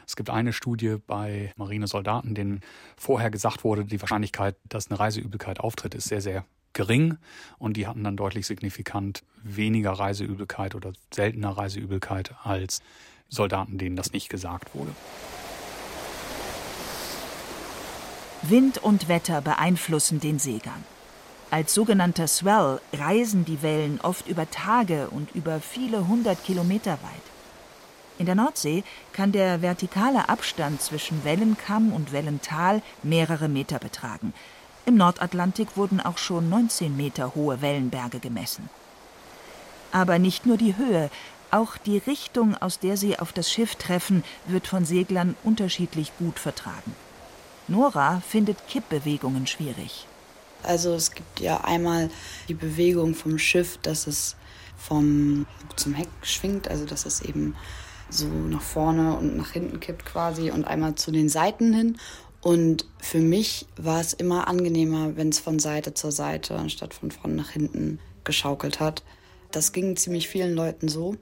Es 0.08 0.16
gibt 0.16 0.30
eine 0.30 0.54
Studie 0.54 0.98
bei 1.08 1.52
Marinesoldaten, 1.56 2.36
denen 2.36 2.62
vorher 2.96 3.32
gesagt 3.32 3.64
wurde, 3.64 3.86
die 3.86 4.02
Wahrscheinlichkeit, 4.02 4.56
dass 4.70 4.90
eine 4.90 5.00
Reiseübelkeit 5.00 5.60
auftritt, 5.60 5.96
ist 5.96 6.10
sehr, 6.10 6.22
sehr 6.22 6.46
gering. 6.74 7.18
Und 7.58 7.78
die 7.78 7.88
hatten 7.88 8.04
dann 8.04 8.18
deutlich 8.18 8.46
signifikant 8.46 9.24
weniger 9.42 9.92
Reiseübelkeit 9.92 10.76
oder 10.76 10.94
seltener 11.12 11.58
Reiseübelkeit 11.58 12.36
als 12.44 12.82
Soldaten, 13.30 13.80
denen 13.80 13.96
das 13.96 14.14
nicht 14.14 14.30
gesagt 14.30 14.76
wurde. 14.76 14.92
Wind 18.44 18.78
und 18.78 19.08
Wetter 19.08 19.42
beeinflussen 19.42 20.20
den 20.20 20.38
Seegang. 20.38 20.84
Als 21.56 21.74
sogenannter 21.74 22.28
Swell 22.28 22.82
reisen 22.92 23.46
die 23.46 23.62
Wellen 23.62 24.02
oft 24.02 24.28
über 24.28 24.52
Tage 24.52 25.08
und 25.10 25.34
über 25.34 25.62
viele 25.62 26.06
hundert 26.06 26.44
Kilometer 26.44 26.92
weit. 27.02 27.26
In 28.20 28.26
der 28.26 28.36
Nordsee 28.36 28.84
kann 29.14 29.32
der 29.32 29.62
vertikale 29.62 30.28
Abstand 30.28 30.82
zwischen 30.82 31.24
Wellenkamm 31.24 31.94
und 31.94 32.12
Wellental 32.12 32.82
mehrere 33.04 33.48
Meter 33.48 33.80
betragen. 33.80 34.34
Im 34.86 34.98
Nordatlantik 34.98 35.78
wurden 35.78 36.02
auch 36.02 36.18
schon 36.18 36.50
19 36.50 36.98
Meter 36.98 37.36
hohe 37.36 37.62
Wellenberge 37.62 38.20
gemessen. 38.20 38.70
Aber 39.94 40.20
nicht 40.20 40.46
nur 40.46 40.58
die 40.58 40.76
Höhe, 40.76 41.10
auch 41.52 41.78
die 41.78 42.00
Richtung, 42.00 42.58
aus 42.58 42.80
der 42.80 42.98
sie 42.98 43.18
auf 43.18 43.32
das 43.32 43.50
Schiff 43.50 43.76
treffen, 43.76 44.26
wird 44.46 44.68
von 44.68 44.84
Seglern 44.84 45.38
unterschiedlich 45.46 46.12
gut 46.20 46.38
vertragen. 46.38 46.94
Nora 47.70 48.22
findet 48.28 48.68
Kippbewegungen 48.68 49.48
schwierig. 49.48 50.06
Also 50.66 50.94
es 50.94 51.12
gibt 51.12 51.40
ja 51.40 51.64
einmal 51.64 52.10
die 52.48 52.54
Bewegung 52.54 53.16
vom 53.16 53.38
Schiff, 53.38 53.78
dass 53.82 54.08
es 54.08 54.36
vom 54.78 55.46
zum 55.76 55.94
Heck 55.94 56.10
schwingt, 56.22 56.68
also 56.68 56.86
dass 56.86 57.06
es 57.06 57.22
eben 57.22 57.56
so 58.10 58.28
nach 58.28 58.62
vorne 58.62 59.18
und 59.18 59.36
nach 59.36 59.52
hinten 59.52 59.80
kippt 59.80 60.06
quasi 60.06 60.52
und 60.52 60.66
einmal 60.66 60.96
zu 60.96 61.12
den 61.12 61.30
Seiten 61.30 61.74
hin. 61.74 61.98
Und 62.42 62.86
für 63.00 63.20
mich 63.20 63.66
war 63.76 64.00
es 64.00 64.14
immer 64.14 64.48
angenehmer, 64.48 65.16
wenn 65.18 65.30
es 65.30 65.40
von 65.40 65.58
Seite 65.58 65.96
zur 65.96 66.12
Seite 66.12 66.56
anstatt 66.56 66.94
von 66.94 67.10
vorne 67.10 67.36
nach 67.36 67.50
hinten 67.50 68.00
geschaukelt 68.24 68.80
hat. 68.80 69.04
Das 69.52 69.72
ging 69.72 69.96
ziemlich 69.96 70.28
vielen 70.28 70.54
Leuten 70.54 70.88
so. 70.88 71.16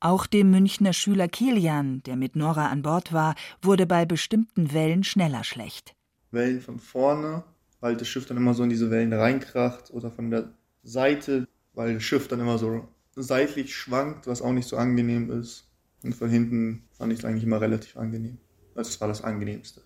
Auch 0.00 0.26
dem 0.26 0.50
Münchner 0.50 0.92
Schüler 0.92 1.28
Kilian, 1.28 2.02
der 2.04 2.16
mit 2.16 2.36
Nora 2.36 2.68
an 2.68 2.82
Bord 2.82 3.12
war, 3.12 3.34
wurde 3.62 3.86
bei 3.86 4.04
bestimmten 4.04 4.72
Wellen 4.72 5.04
schneller 5.04 5.44
schlecht. 5.44 5.94
Wellen 6.32 6.60
von 6.60 6.78
vorne, 6.78 7.44
weil 7.80 7.96
das 7.96 8.08
Schiff 8.08 8.26
dann 8.26 8.36
immer 8.36 8.54
so 8.54 8.62
in 8.62 8.70
diese 8.70 8.90
Wellen 8.90 9.12
reinkracht 9.12 9.90
oder 9.90 10.10
von 10.10 10.30
der 10.30 10.52
Seite, 10.82 11.46
weil 11.74 11.94
das 11.94 12.02
Schiff 12.02 12.28
dann 12.28 12.40
immer 12.40 12.58
so 12.58 12.88
seitlich 13.14 13.74
schwankt, 13.74 14.26
was 14.26 14.42
auch 14.42 14.52
nicht 14.52 14.68
so 14.68 14.76
angenehm 14.76 15.30
ist. 15.30 15.68
Und 16.02 16.14
von 16.14 16.30
hinten 16.30 16.84
fand 16.92 17.12
ich 17.12 17.20
es 17.20 17.24
eigentlich 17.24 17.44
immer 17.44 17.60
relativ 17.60 17.96
angenehm. 17.96 18.38
Das 18.74 19.00
war 19.00 19.08
das 19.08 19.22
angenehmste. 19.22 19.82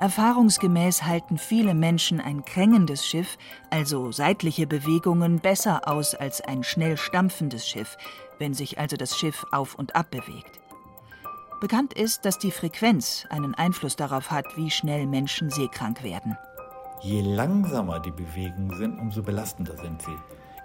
Erfahrungsgemäß 0.00 1.02
halten 1.04 1.38
viele 1.38 1.74
Menschen 1.74 2.20
ein 2.20 2.44
krängendes 2.44 3.04
Schiff, 3.04 3.36
also 3.70 4.12
seitliche 4.12 4.68
Bewegungen, 4.68 5.40
besser 5.40 5.88
aus 5.88 6.14
als 6.14 6.40
ein 6.40 6.62
schnell 6.62 6.96
stampfendes 6.96 7.66
Schiff, 7.66 7.96
wenn 8.38 8.54
sich 8.54 8.78
also 8.78 8.96
das 8.96 9.18
Schiff 9.18 9.44
auf 9.50 9.74
und 9.74 9.96
ab 9.96 10.12
bewegt. 10.12 10.57
Bekannt 11.60 11.92
ist, 11.92 12.24
dass 12.24 12.38
die 12.38 12.52
Frequenz 12.52 13.24
einen 13.30 13.54
Einfluss 13.54 13.96
darauf 13.96 14.30
hat, 14.30 14.56
wie 14.56 14.70
schnell 14.70 15.06
Menschen 15.06 15.50
seekrank 15.50 16.04
werden. 16.04 16.38
Je 17.02 17.20
langsamer 17.20 17.98
die 17.98 18.12
Bewegungen 18.12 18.76
sind, 18.76 18.98
umso 19.00 19.22
belastender 19.22 19.76
sind 19.76 20.02
sie. 20.02 20.16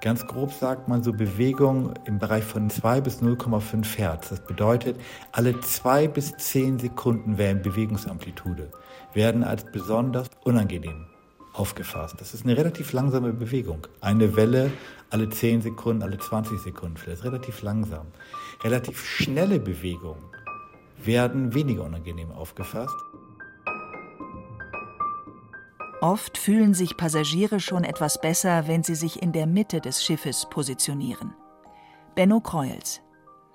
Ganz 0.02 0.28
grob 0.28 0.52
sagt 0.52 0.88
man 0.88 1.02
so 1.02 1.12
Bewegung 1.12 1.94
im 2.06 2.20
Bereich 2.20 2.44
von 2.44 2.70
2 2.70 3.02
bis 3.02 3.24
0,5 3.24 3.98
Hertz. 3.98 4.30
Das 4.30 4.42
bedeutet, 4.42 5.00
alle 5.32 5.60
2 5.60 6.10
bis 6.10 6.36
10 6.38 6.78
Sekunden 6.78 7.40
Wellenbewegungsamplitude 7.40 8.70
werden 9.14 9.44
als 9.44 9.64
besonders 9.64 10.30
unangenehm 10.44 11.08
aufgefasst. 11.54 12.16
Das 12.20 12.34
ist 12.34 12.46
eine 12.46 12.58
relativ 12.58 12.92
langsame 12.94 13.34
Bewegung. 13.34 13.88
Eine 14.02 14.36
Welle 14.36 14.72
alle 15.10 15.30
10 15.30 15.62
Sekunden, 15.62 16.02
alle 16.02 16.18
20 16.18 16.60
Sekunden. 16.60 16.96
Das 17.06 17.20
ist 17.20 17.24
relativ 17.24 17.62
langsam. 17.62 18.08
Relativ 18.64 19.06
schnelle 19.06 19.60
Bewegungen 19.60 20.33
werden 21.06 21.54
weniger 21.54 21.84
unangenehm 21.84 22.32
aufgefasst. 22.32 22.96
Oft 26.02 26.38
fühlen 26.38 26.74
sich 26.74 26.98
Passagiere 26.98 27.60
schon 27.62 27.86
etwas 27.86 28.20
besser, 28.20 28.68
wenn 28.68 28.84
sie 28.84 28.96
sich 28.96 29.22
in 29.22 29.32
der 29.32 29.48
Mitte 29.48 29.80
des 29.80 30.04
Schiffes 30.04 30.48
positionieren. 30.50 31.34
Benno 32.16 32.42
Kreuels. 32.42 33.02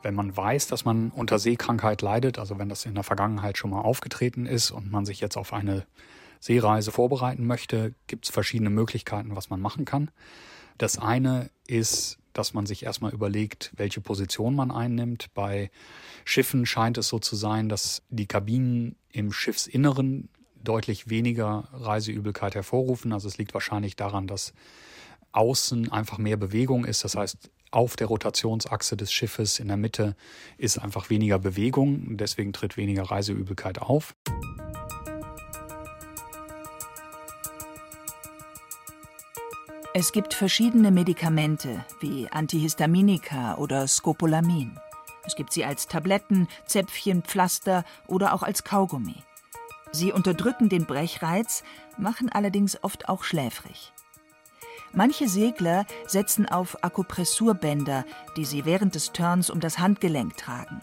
Wenn 0.02 0.14
man 0.14 0.34
weiß, 0.34 0.68
dass 0.68 0.84
man 0.84 1.10
unter 1.10 1.38
Seekrankheit 1.38 2.00
leidet, 2.02 2.38
also 2.38 2.58
wenn 2.58 2.68
das 2.68 2.86
in 2.86 2.94
der 2.94 3.04
Vergangenheit 3.04 3.58
schon 3.58 3.70
mal 3.70 3.82
aufgetreten 3.82 4.46
ist 4.46 4.70
und 4.70 4.90
man 4.90 5.04
sich 5.04 5.20
jetzt 5.20 5.36
auf 5.36 5.52
eine 5.52 5.86
Seereise 6.40 6.92
vorbereiten 6.92 7.46
möchte, 7.46 7.94
gibt 8.06 8.24
es 8.26 8.30
verschiedene 8.30 8.70
Möglichkeiten, 8.70 9.36
was 9.36 9.50
man 9.50 9.60
machen 9.60 9.84
kann. 9.84 10.10
Das 10.78 10.98
eine 10.98 11.50
ist 11.66 12.17
dass 12.32 12.54
man 12.54 12.66
sich 12.66 12.84
erstmal 12.84 13.12
überlegt, 13.12 13.72
welche 13.76 14.00
Position 14.00 14.54
man 14.54 14.70
einnimmt. 14.70 15.28
Bei 15.34 15.70
Schiffen 16.24 16.66
scheint 16.66 16.98
es 16.98 17.08
so 17.08 17.18
zu 17.18 17.36
sein, 17.36 17.68
dass 17.68 18.02
die 18.10 18.26
Kabinen 18.26 18.96
im 19.10 19.32
Schiffsinneren 19.32 20.28
deutlich 20.62 21.08
weniger 21.08 21.68
Reiseübelkeit 21.72 22.54
hervorrufen. 22.54 23.12
Also 23.12 23.28
es 23.28 23.38
liegt 23.38 23.54
wahrscheinlich 23.54 23.96
daran, 23.96 24.26
dass 24.26 24.52
außen 25.32 25.92
einfach 25.92 26.18
mehr 26.18 26.36
Bewegung 26.36 26.84
ist. 26.84 27.04
Das 27.04 27.16
heißt, 27.16 27.50
auf 27.70 27.96
der 27.96 28.06
Rotationsachse 28.06 28.96
des 28.96 29.12
Schiffes 29.12 29.58
in 29.58 29.68
der 29.68 29.76
Mitte 29.76 30.16
ist 30.56 30.78
einfach 30.78 31.10
weniger 31.10 31.38
Bewegung. 31.38 32.16
Deswegen 32.16 32.52
tritt 32.52 32.76
weniger 32.76 33.02
Reiseübelkeit 33.04 33.80
auf. 33.80 34.14
Es 40.00 40.12
gibt 40.12 40.32
verschiedene 40.32 40.92
Medikamente 40.92 41.84
wie 41.98 42.28
Antihistaminika 42.30 43.56
oder 43.56 43.88
Scopolamin. 43.88 44.78
Es 45.24 45.34
gibt 45.34 45.52
sie 45.52 45.64
als 45.64 45.88
Tabletten, 45.88 46.46
Zäpfchen, 46.66 47.24
Pflaster 47.24 47.82
oder 48.06 48.32
auch 48.32 48.44
als 48.44 48.62
Kaugummi. 48.62 49.16
Sie 49.90 50.12
unterdrücken 50.12 50.68
den 50.68 50.86
Brechreiz, 50.86 51.64
machen 51.96 52.28
allerdings 52.28 52.80
oft 52.84 53.08
auch 53.08 53.24
schläfrig. 53.24 53.92
Manche 54.92 55.28
Segler 55.28 55.84
setzen 56.06 56.48
auf 56.48 56.84
Akupressurbänder, 56.84 58.04
die 58.36 58.44
sie 58.44 58.64
während 58.64 58.94
des 58.94 59.10
Turns 59.10 59.50
um 59.50 59.58
das 59.58 59.80
Handgelenk 59.80 60.36
tragen. 60.36 60.80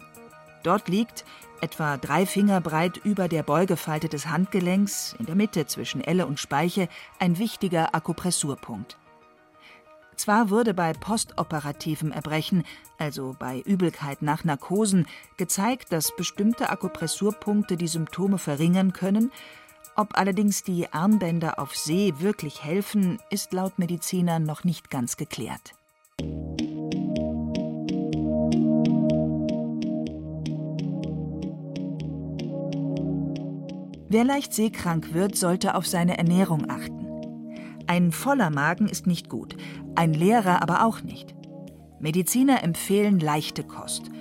Dort 0.63 0.89
liegt, 0.89 1.23
etwa 1.61 1.95
drei 1.95 2.25
Finger 2.25 2.59
breit 2.59 2.97
über 2.97 3.29
der 3.29 3.43
Beugefalte 3.43 4.09
des 4.09 4.27
Handgelenks, 4.27 5.15
in 5.17 5.25
der 5.25 5.35
Mitte 5.35 5.67
zwischen 5.67 6.03
Elle 6.03 6.27
und 6.27 6.37
Speiche, 6.37 6.89
ein 7.17 7.37
wichtiger 7.37 7.95
Akupressurpunkt. 7.95 8.97
Zwar 10.17 10.49
wurde 10.49 10.73
bei 10.73 10.93
postoperativem 10.93 12.11
Erbrechen, 12.11 12.63
also 12.97 13.35
bei 13.37 13.59
Übelkeit 13.61 14.21
nach 14.21 14.43
Narkosen, 14.43 15.07
gezeigt, 15.37 15.91
dass 15.91 16.15
bestimmte 16.15 16.69
Akupressurpunkte 16.69 17.75
die 17.75 17.87
Symptome 17.87 18.37
verringern 18.37 18.93
können, 18.93 19.31
ob 19.97 20.17
allerdings 20.17 20.63
die 20.63 20.91
Armbänder 20.91 21.57
auf 21.59 21.75
See 21.75 22.13
wirklich 22.19 22.63
helfen, 22.63 23.19
ist 23.29 23.53
laut 23.53 23.79
Medizinern 23.79 24.43
noch 24.43 24.65
nicht 24.65 24.89
ganz 24.89 25.15
geklärt. 25.15 25.73
Wer 34.09 34.23
leicht 34.23 34.53
seekrank 34.53 35.13
wird, 35.13 35.35
sollte 35.35 35.75
auf 35.75 35.87
seine 35.87 36.17
Ernährung 36.17 36.69
achten. 36.69 37.05
Ein 37.87 38.11
voller 38.11 38.49
Magen 38.49 38.87
ist 38.87 39.07
nicht 39.07 39.29
gut, 39.29 39.55
ein 39.95 40.13
leerer 40.13 40.61
aber 40.61 40.85
auch 40.85 41.01
nicht. 41.01 41.33
Mediziner 41.99 42.63
empfehlen 42.63 43.19
leichte 43.19 43.63
Kost 43.63 44.11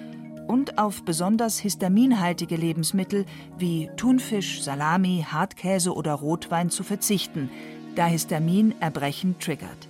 und 0.46 0.78
auf 0.78 1.04
besonders 1.04 1.58
histaminhaltige 1.58 2.56
Lebensmittel 2.56 3.24
wie 3.58 3.90
Thunfisch, 3.96 4.62
Salami, 4.62 5.24
Hartkäse 5.28 5.94
oder 5.94 6.12
Rotwein 6.14 6.70
zu 6.70 6.82
verzichten, 6.82 7.50
da 7.94 8.06
Histamin 8.06 8.74
Erbrechen 8.80 9.38
triggert. 9.38 9.88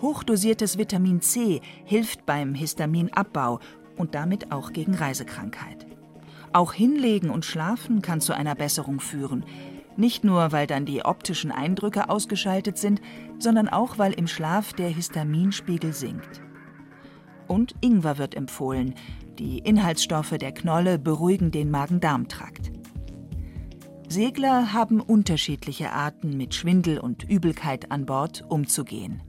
Hochdosiertes 0.00 0.78
Vitamin 0.78 1.20
C 1.20 1.60
hilft 1.84 2.26
beim 2.26 2.54
Histaminabbau 2.54 3.60
und 3.96 4.14
damit 4.14 4.50
auch 4.50 4.72
gegen 4.72 4.94
Reisekrankheit. 4.94 5.86
Auch 6.52 6.72
Hinlegen 6.72 7.30
und 7.30 7.44
Schlafen 7.44 8.02
kann 8.02 8.20
zu 8.20 8.34
einer 8.34 8.54
Besserung 8.54 9.00
führen, 9.00 9.44
nicht 9.98 10.24
nur, 10.24 10.52
weil 10.52 10.66
dann 10.66 10.86
die 10.86 11.04
optischen 11.04 11.50
Eindrücke 11.50 12.08
ausgeschaltet 12.08 12.78
sind, 12.78 13.00
sondern 13.38 13.68
auch, 13.68 13.98
weil 13.98 14.12
im 14.12 14.26
Schlaf 14.26 14.72
der 14.72 14.88
Histaminspiegel 14.88 15.92
sinkt. 15.92 16.42
Und 17.48 17.74
Ingwer 17.80 18.18
wird 18.18 18.34
empfohlen. 18.34 18.94
Die 19.38 19.58
Inhaltsstoffe 19.58 20.36
der 20.38 20.52
Knolle 20.52 20.98
beruhigen 20.98 21.50
den 21.50 21.70
Magen-Darm-Trakt. 21.70 22.72
Segler 24.08 24.72
haben 24.72 25.00
unterschiedliche 25.00 25.92
Arten, 25.92 26.36
mit 26.36 26.54
Schwindel 26.54 26.98
und 26.98 27.24
Übelkeit 27.28 27.90
an 27.90 28.04
Bord 28.04 28.44
umzugehen. 28.48 29.22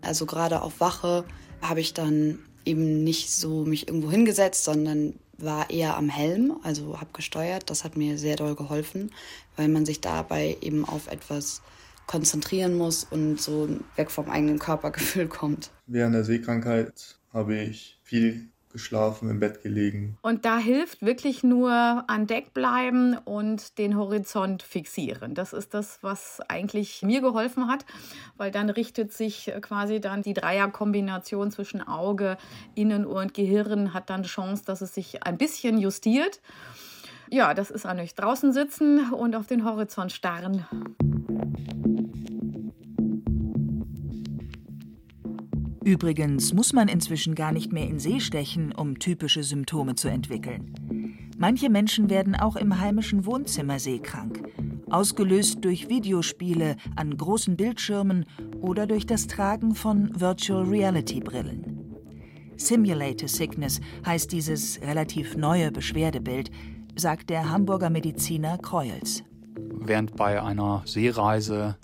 Also 0.00 0.26
gerade 0.26 0.62
auf 0.62 0.80
Wache 0.80 1.24
habe 1.60 1.80
ich 1.80 1.92
dann 1.94 2.38
eben 2.64 3.04
nicht 3.04 3.30
so 3.30 3.64
mich 3.64 3.88
irgendwo 3.88 4.10
hingesetzt, 4.10 4.64
sondern 4.64 5.14
war 5.42 5.70
eher 5.70 5.96
am 5.96 6.08
Helm, 6.08 6.56
also 6.62 7.00
habe 7.00 7.10
gesteuert. 7.12 7.70
Das 7.70 7.84
hat 7.84 7.96
mir 7.96 8.18
sehr 8.18 8.36
doll 8.36 8.54
geholfen, 8.54 9.10
weil 9.56 9.68
man 9.68 9.84
sich 9.84 10.00
dabei 10.00 10.56
eben 10.60 10.84
auf 10.84 11.08
etwas 11.08 11.62
konzentrieren 12.06 12.74
muss 12.74 13.04
und 13.04 13.40
so 13.40 13.68
weg 13.96 14.10
vom 14.10 14.28
eigenen 14.28 14.58
Körpergefühl 14.58 15.28
kommt. 15.28 15.70
Während 15.86 16.14
der 16.14 16.24
Seekrankheit 16.24 17.18
habe 17.32 17.56
ich 17.56 17.98
viel 18.02 18.51
geschlafen, 18.72 19.30
im 19.30 19.40
Bett 19.40 19.62
gelegen. 19.62 20.18
Und 20.22 20.44
da 20.44 20.58
hilft 20.58 21.02
wirklich 21.02 21.42
nur 21.42 21.70
an 21.70 22.26
Deck 22.26 22.54
bleiben 22.54 23.16
und 23.24 23.78
den 23.78 23.96
Horizont 23.96 24.62
fixieren. 24.62 25.34
Das 25.34 25.52
ist 25.52 25.74
das, 25.74 25.98
was 26.02 26.40
eigentlich 26.48 27.02
mir 27.02 27.20
geholfen 27.20 27.68
hat, 27.68 27.84
weil 28.36 28.50
dann 28.50 28.70
richtet 28.70 29.12
sich 29.12 29.52
quasi 29.60 30.00
dann 30.00 30.22
die 30.22 30.34
Dreierkombination 30.34 31.50
zwischen 31.50 31.86
Auge, 31.86 32.36
Innenohr 32.74 33.20
und 33.20 33.34
Gehirn 33.34 33.94
hat 33.94 34.10
dann 34.10 34.22
Chance, 34.22 34.64
dass 34.64 34.80
es 34.80 34.94
sich 34.94 35.24
ein 35.24 35.38
bisschen 35.38 35.78
justiert. 35.78 36.40
Ja, 37.30 37.54
das 37.54 37.70
ist 37.70 37.86
eigentlich 37.86 38.14
draußen 38.14 38.52
sitzen 38.52 39.12
und 39.12 39.34
auf 39.36 39.46
den 39.46 39.64
Horizont 39.64 40.12
starren. 40.12 40.66
Übrigens 45.84 46.52
muss 46.52 46.72
man 46.72 46.88
inzwischen 46.88 47.34
gar 47.34 47.52
nicht 47.52 47.72
mehr 47.72 47.88
in 47.88 47.98
See 47.98 48.20
stechen, 48.20 48.72
um 48.72 48.98
typische 48.98 49.42
Symptome 49.42 49.94
zu 49.96 50.08
entwickeln. 50.08 50.74
Manche 51.38 51.70
Menschen 51.70 52.08
werden 52.08 52.36
auch 52.36 52.56
im 52.56 52.78
heimischen 52.78 53.26
Wohnzimmer 53.26 53.78
seekrank, 53.78 54.42
ausgelöst 54.90 55.58
durch 55.64 55.88
Videospiele 55.88 56.76
an 56.94 57.16
großen 57.16 57.56
Bildschirmen 57.56 58.26
oder 58.60 58.86
durch 58.86 59.06
das 59.06 59.26
Tragen 59.26 59.74
von 59.74 60.12
Virtual 60.20 60.62
Reality 60.62 61.20
Brillen. 61.20 61.96
Simulator 62.56 63.28
Sickness 63.28 63.80
heißt 64.06 64.30
dieses 64.30 64.80
relativ 64.82 65.36
neue 65.36 65.72
Beschwerdebild, 65.72 66.50
sagt 66.94 67.30
der 67.30 67.50
Hamburger 67.50 67.90
Mediziner 67.90 68.58
Kreuels. 68.58 69.24
Während 69.84 70.14
bei 70.14 70.40
einer 70.40 70.82
Seereise 70.84 71.76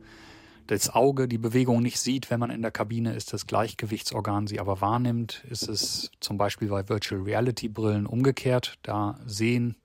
das 0.69 0.91
Auge 0.91 1.29
die 1.29 1.39
Bewegung 1.39 1.83
nicht 1.83 1.99
sieht, 1.99 2.31
wenn 2.31 2.39
man 2.39 2.51
in 2.51 2.61
der 2.63 2.71
Kabine 2.71 3.15
ist, 3.15 3.33
das 3.33 3.47
Gleichgewichtsorgan 3.47 4.47
sie 4.47 4.61
aber 4.61 4.81
wahrnimmt, 4.81 5.43
ist 5.49 5.67
es 5.67 6.11
zum 6.21 6.37
Beispiel 6.37 6.69
bei 6.69 6.89
Virtual 6.89 7.23
Reality 7.23 7.69
Brillen 7.69 8.07
umgekehrt. 8.07 8.79
Da 8.83 9.19
sehen 9.27 9.77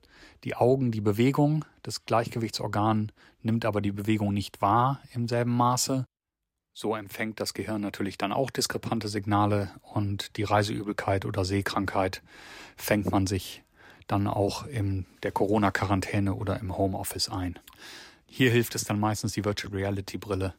die 0.44 0.54
Augen 0.54 0.92
die 0.92 1.00
Bewegung, 1.00 1.64
das 1.82 2.04
Gleichgewichtsorgan 2.04 3.12
nimmt 3.42 3.64
aber 3.64 3.80
die 3.80 3.92
Bewegung 3.92 4.34
nicht 4.34 4.60
wahr 4.60 5.00
im 5.14 5.26
selben 5.26 5.56
Maße. 5.56 6.04
So 6.74 6.94
empfängt 6.94 7.40
das 7.40 7.54
Gehirn 7.54 7.80
natürlich 7.80 8.18
dann 8.18 8.32
auch 8.32 8.50
diskrepante 8.50 9.08
Signale 9.08 9.70
und 9.80 10.36
die 10.36 10.42
Reiseübelkeit 10.42 11.24
oder 11.24 11.46
Sehkrankheit 11.46 12.22
fängt 12.76 13.10
man 13.10 13.26
sich 13.26 13.62
dann 14.06 14.26
auch 14.26 14.66
in 14.66 15.06
der 15.22 15.32
Corona-Quarantäne 15.32 16.34
oder 16.34 16.60
im 16.60 16.76
Homeoffice 16.76 17.30
ein. 17.30 17.58
Hier 18.36 18.50
hilft 18.50 18.74
es 18.74 18.82
dann 18.82 18.98
meistens, 18.98 19.34
die 19.34 19.44
Virtual 19.44 19.72
Reality 19.72 20.18
Brille 20.18 20.54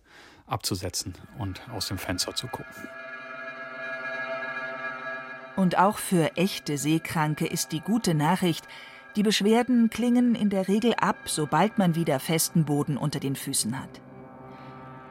abzusetzen 0.47 1.13
und 1.39 1.59
aus 1.71 1.89
dem 1.89 1.97
Fenster 1.97 2.33
zu 2.33 2.47
gucken. 2.47 2.87
Und 5.57 5.77
auch 5.77 5.97
für 5.97 6.37
echte 6.37 6.77
Seekranke 6.77 7.45
ist 7.45 7.73
die 7.73 7.81
gute 7.81 8.13
Nachricht, 8.13 8.65
die 9.17 9.23
Beschwerden 9.23 9.89
klingen 9.89 10.35
in 10.35 10.49
der 10.49 10.69
Regel 10.69 10.93
ab, 10.93 11.17
sobald 11.25 11.77
man 11.77 11.95
wieder 11.95 12.21
festen 12.21 12.63
Boden 12.63 12.95
unter 12.95 13.19
den 13.19 13.35
Füßen 13.35 13.77
hat. 13.77 13.99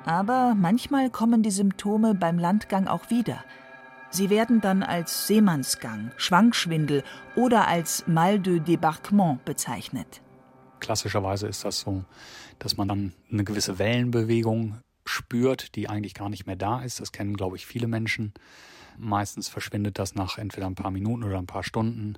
Aber 0.07 0.55
manchmal 0.57 1.11
kommen 1.11 1.43
die 1.43 1.51
Symptome 1.51 2.15
beim 2.15 2.39
Landgang 2.39 2.89
auch 2.89 3.11
wieder. 3.11 3.45
Sie 4.09 4.31
werden 4.31 4.63
dann 4.63 4.83
als 4.83 5.27
Seemannsgang, 5.27 6.13
Schwankschwindel 6.17 7.05
oder 7.37 7.69
als 7.69 8.07
Mal 8.07 8.39
de 8.39 8.59
Débarquement 8.59 9.45
bezeichnet. 9.45 10.23
Klassischerweise 10.81 11.47
ist 11.47 11.65
das 11.65 11.81
so, 11.81 12.05
dass 12.59 12.77
man 12.77 12.89
dann 12.89 13.13
eine 13.31 13.45
gewisse 13.45 13.79
Wellenbewegung 13.79 14.81
spürt, 15.07 15.75
die 15.77 15.89
eigentlich 15.89 16.15
gar 16.15 16.29
nicht 16.29 16.47
mehr 16.47 16.57
da 16.57 16.83
ist. 16.83 17.01
Das 17.01 17.13
kennen, 17.13 17.37
glaube 17.37 17.57
ich, 17.57 17.67
viele 17.67 17.87
Menschen. 17.87 18.33
Meistens 18.97 19.49
verschwindet 19.49 19.99
das 19.99 20.15
nach 20.15 20.39
entweder 20.39 20.67
ein 20.67 20.75
paar 20.75 20.91
Minuten 20.91 21.25
oder 21.25 21.39
ein 21.39 21.47
paar 21.47 21.65
Stunden. 21.65 22.17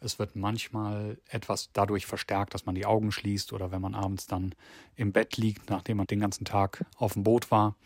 Es 0.00 0.18
wird 0.18 0.36
manchmal 0.36 1.18
etwas 1.28 1.70
dadurch 1.72 2.04
verstärkt, 2.04 2.52
dass 2.52 2.66
man 2.66 2.74
die 2.74 2.84
Augen 2.84 3.12
schließt 3.12 3.52
oder 3.52 3.70
wenn 3.70 3.80
man 3.80 3.94
abends 3.94 4.26
dann 4.26 4.54
im 4.94 5.12
Bett 5.12 5.36
liegt, 5.36 5.70
nachdem 5.70 5.96
man 5.96 6.06
den 6.06 6.20
ganzen 6.20 6.44
Tag 6.44 6.84
auf 6.96 7.14
dem 7.14 7.22
Boot 7.22 7.50
war, 7.50 7.76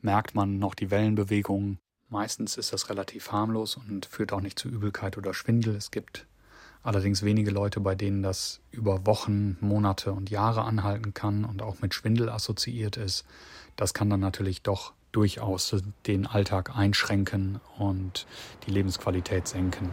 merkt 0.00 0.34
man 0.34 0.58
noch 0.58 0.74
die 0.74 0.90
Wellenbewegungen. 0.90 1.78
Meistens 2.08 2.56
ist 2.56 2.72
das 2.72 2.88
relativ 2.88 3.32
harmlos 3.32 3.76
und 3.76 4.06
führt 4.06 4.32
auch 4.32 4.40
nicht 4.40 4.58
zu 4.58 4.68
Übelkeit 4.68 5.18
oder 5.18 5.34
Schwindel. 5.34 5.74
Es 5.74 5.90
gibt 5.90 6.27
allerdings 6.88 7.22
wenige 7.22 7.50
Leute, 7.50 7.80
bei 7.80 7.94
denen 7.94 8.22
das 8.22 8.60
über 8.72 9.04
Wochen, 9.06 9.58
Monate 9.60 10.12
und 10.12 10.30
Jahre 10.30 10.62
anhalten 10.62 11.12
kann 11.12 11.44
und 11.44 11.60
auch 11.60 11.82
mit 11.82 11.92
Schwindel 11.92 12.30
assoziiert 12.30 12.96
ist. 12.96 13.26
Das 13.76 13.92
kann 13.92 14.08
dann 14.08 14.20
natürlich 14.20 14.62
doch 14.62 14.94
durchaus 15.12 15.76
den 16.06 16.26
Alltag 16.26 16.76
einschränken 16.76 17.60
und 17.78 18.26
die 18.66 18.70
Lebensqualität 18.70 19.46
senken. 19.46 19.90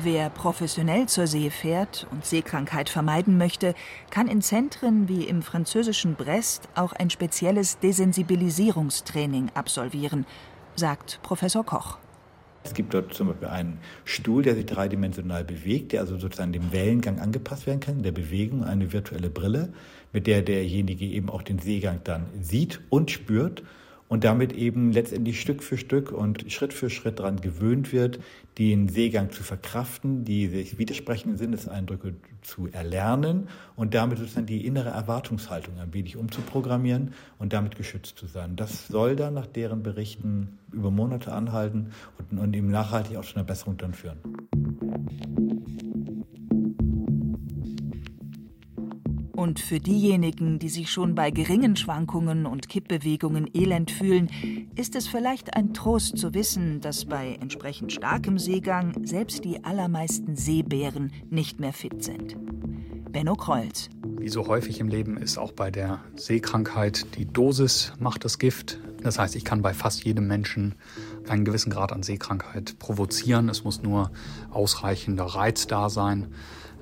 Wer 0.00 0.30
professionell 0.30 1.08
zur 1.08 1.26
See 1.26 1.50
fährt 1.50 2.06
und 2.10 2.24
Seekrankheit 2.24 2.88
vermeiden 2.88 3.36
möchte, 3.36 3.74
kann 4.10 4.28
in 4.28 4.40
Zentren 4.40 5.08
wie 5.08 5.24
im 5.24 5.42
französischen 5.42 6.14
Brest 6.14 6.68
auch 6.74 6.92
ein 6.92 7.10
spezielles 7.10 7.80
Desensibilisierungstraining 7.80 9.50
absolvieren, 9.54 10.24
sagt 10.78 11.20
Professor 11.22 11.64
Koch. 11.64 11.98
Es 12.64 12.74
gibt 12.74 12.92
dort 12.92 13.14
zum 13.14 13.28
Beispiel 13.28 13.48
einen 13.48 13.78
Stuhl, 14.04 14.42
der 14.42 14.54
sich 14.54 14.66
dreidimensional 14.66 15.44
bewegt, 15.44 15.92
der 15.92 16.00
also 16.00 16.18
sozusagen 16.18 16.52
dem 16.52 16.72
Wellengang 16.72 17.18
angepasst 17.18 17.66
werden 17.66 17.80
kann, 17.80 18.02
der 18.02 18.12
Bewegung, 18.12 18.64
eine 18.64 18.92
virtuelle 18.92 19.30
Brille, 19.30 19.72
mit 20.12 20.26
der 20.26 20.42
derjenige 20.42 21.04
eben 21.04 21.30
auch 21.30 21.42
den 21.42 21.58
Seegang 21.58 22.00
dann 22.04 22.26
sieht 22.40 22.80
und 22.90 23.10
spürt 23.10 23.62
und 24.08 24.24
damit 24.24 24.52
eben 24.52 24.92
letztendlich 24.92 25.40
Stück 25.40 25.62
für 25.62 25.76
Stück 25.76 26.10
und 26.12 26.50
Schritt 26.50 26.72
für 26.72 26.90
Schritt 26.90 27.18
daran 27.20 27.40
gewöhnt 27.40 27.92
wird, 27.92 28.18
den 28.58 28.88
Seegang 28.88 29.30
zu 29.30 29.42
verkraften, 29.42 30.24
die 30.24 30.48
sich 30.48 30.78
widersprechenden 30.78 31.38
Sinneseindrücke 31.38 32.14
zu 32.42 32.68
erlernen 32.68 33.48
und 33.76 33.94
damit 33.94 34.18
sozusagen 34.18 34.46
die 34.46 34.66
innere 34.66 34.90
Erwartungshaltung 34.90 35.78
ein 35.78 35.94
wenig 35.94 36.16
umzuprogrammieren 36.16 37.12
und 37.38 37.52
damit 37.52 37.76
geschützt 37.76 38.18
zu 38.18 38.26
sein. 38.26 38.56
Das 38.56 38.88
soll 38.88 39.14
dann 39.14 39.34
nach 39.34 39.46
deren 39.46 39.82
Berichten 39.82 40.58
über 40.72 40.90
Monate 40.90 41.32
anhalten 41.32 41.92
und, 42.18 42.38
und 42.38 42.56
eben 42.56 42.70
nachhaltig 42.70 43.16
auch 43.16 43.24
zu 43.24 43.36
einer 43.36 43.44
Besserung 43.44 43.76
dann 43.76 43.94
führen. 43.94 44.18
Und 49.38 49.60
für 49.60 49.78
diejenigen, 49.78 50.58
die 50.58 50.68
sich 50.68 50.90
schon 50.90 51.14
bei 51.14 51.30
geringen 51.30 51.76
Schwankungen 51.76 52.44
und 52.44 52.68
Kippbewegungen 52.68 53.48
elend 53.54 53.92
fühlen, 53.92 54.28
ist 54.74 54.96
es 54.96 55.06
vielleicht 55.06 55.54
ein 55.54 55.72
Trost 55.72 56.18
zu 56.18 56.34
wissen, 56.34 56.80
dass 56.80 57.04
bei 57.04 57.38
entsprechend 57.40 57.92
starkem 57.92 58.40
Seegang 58.40 59.06
selbst 59.06 59.44
die 59.44 59.62
allermeisten 59.62 60.34
Seebären 60.34 61.12
nicht 61.30 61.60
mehr 61.60 61.72
fit 61.72 62.02
sind. 62.02 62.36
Benno 63.12 63.36
Kreuz. 63.36 63.88
Wie 64.18 64.28
so 64.28 64.48
häufig 64.48 64.80
im 64.80 64.88
Leben 64.88 65.16
ist 65.16 65.38
auch 65.38 65.52
bei 65.52 65.70
der 65.70 66.00
Seekrankheit 66.16 67.06
die 67.16 67.24
Dosis 67.24 67.92
macht 68.00 68.24
das 68.24 68.40
Gift. 68.40 68.80
Das 69.04 69.20
heißt, 69.20 69.36
ich 69.36 69.44
kann 69.44 69.62
bei 69.62 69.72
fast 69.72 70.02
jedem 70.02 70.26
Menschen 70.26 70.74
einen 71.30 71.44
gewissen 71.44 71.70
Grad 71.70 71.92
an 71.92 72.02
Seekrankheit 72.02 72.78
provozieren. 72.78 73.48
Es 73.48 73.64
muss 73.64 73.82
nur 73.82 74.10
ausreichender 74.50 75.24
Reiz 75.24 75.66
da 75.66 75.88
sein. 75.90 76.32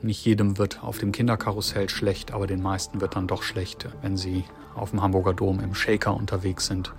Nicht 0.03 0.25
jedem 0.25 0.59
wird 0.59 0.83
auf 0.83 0.99
dem 0.99 1.13
Kinderkarussell 1.13 1.89
schlecht, 1.89 2.33
aber 2.33 2.47
den 2.47 2.63
meisten 2.63 3.01
wird 3.01 3.17
dann 3.17 3.27
doch 3.27 3.43
schlecht, 3.43 3.89
wenn 4.03 4.17
sie 4.17 4.45
auf 4.75 4.91
dem 4.91 5.03
Hamburger 5.03 5.35
Dom 5.35 5.61
im 5.61 5.75
Shaker 5.75 6.15
unterwegs 6.15 6.67
sind, 6.67 6.93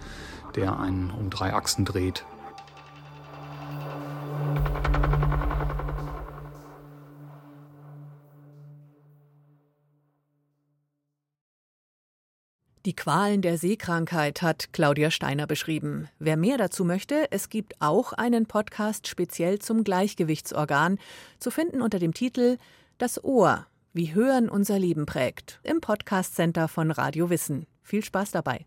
der 0.56 0.80
einen 0.80 1.12
um 1.12 1.30
drei 1.30 1.54
Achsen 1.54 1.86
dreht. 1.86 2.26
Die 12.88 12.96
Qualen 12.96 13.42
der 13.42 13.58
Seekrankheit 13.58 14.42
hat 14.42 14.72
Claudia 14.72 15.12
Steiner 15.12 15.46
beschrieben. 15.46 16.08
Wer 16.20 16.38
mehr 16.38 16.58
dazu 16.58 16.86
möchte, 16.86 17.30
es 17.32 17.50
gibt 17.50 17.74
auch 17.82 18.14
einen 18.14 18.46
Podcast 18.46 19.10
speziell 19.10 19.60
zum 19.60 19.84
Gleichgewichtsorgan, 19.84 20.98
zu 21.38 21.52
finden 21.52 21.82
unter 21.82 22.00
dem 22.00 22.14
Titel 22.14 22.58
das 22.98 23.22
Ohr, 23.22 23.68
wie 23.92 24.16
Hören 24.16 24.48
unser 24.48 24.80
Leben 24.80 25.06
prägt, 25.06 25.60
im 25.64 25.82
Podcast 25.82 26.36
Center 26.36 26.70
von 26.70 26.90
Radio 26.92 27.30
Wissen. 27.30 27.66
Viel 27.84 28.06
Spaß 28.06 28.32
dabei. 28.32 28.66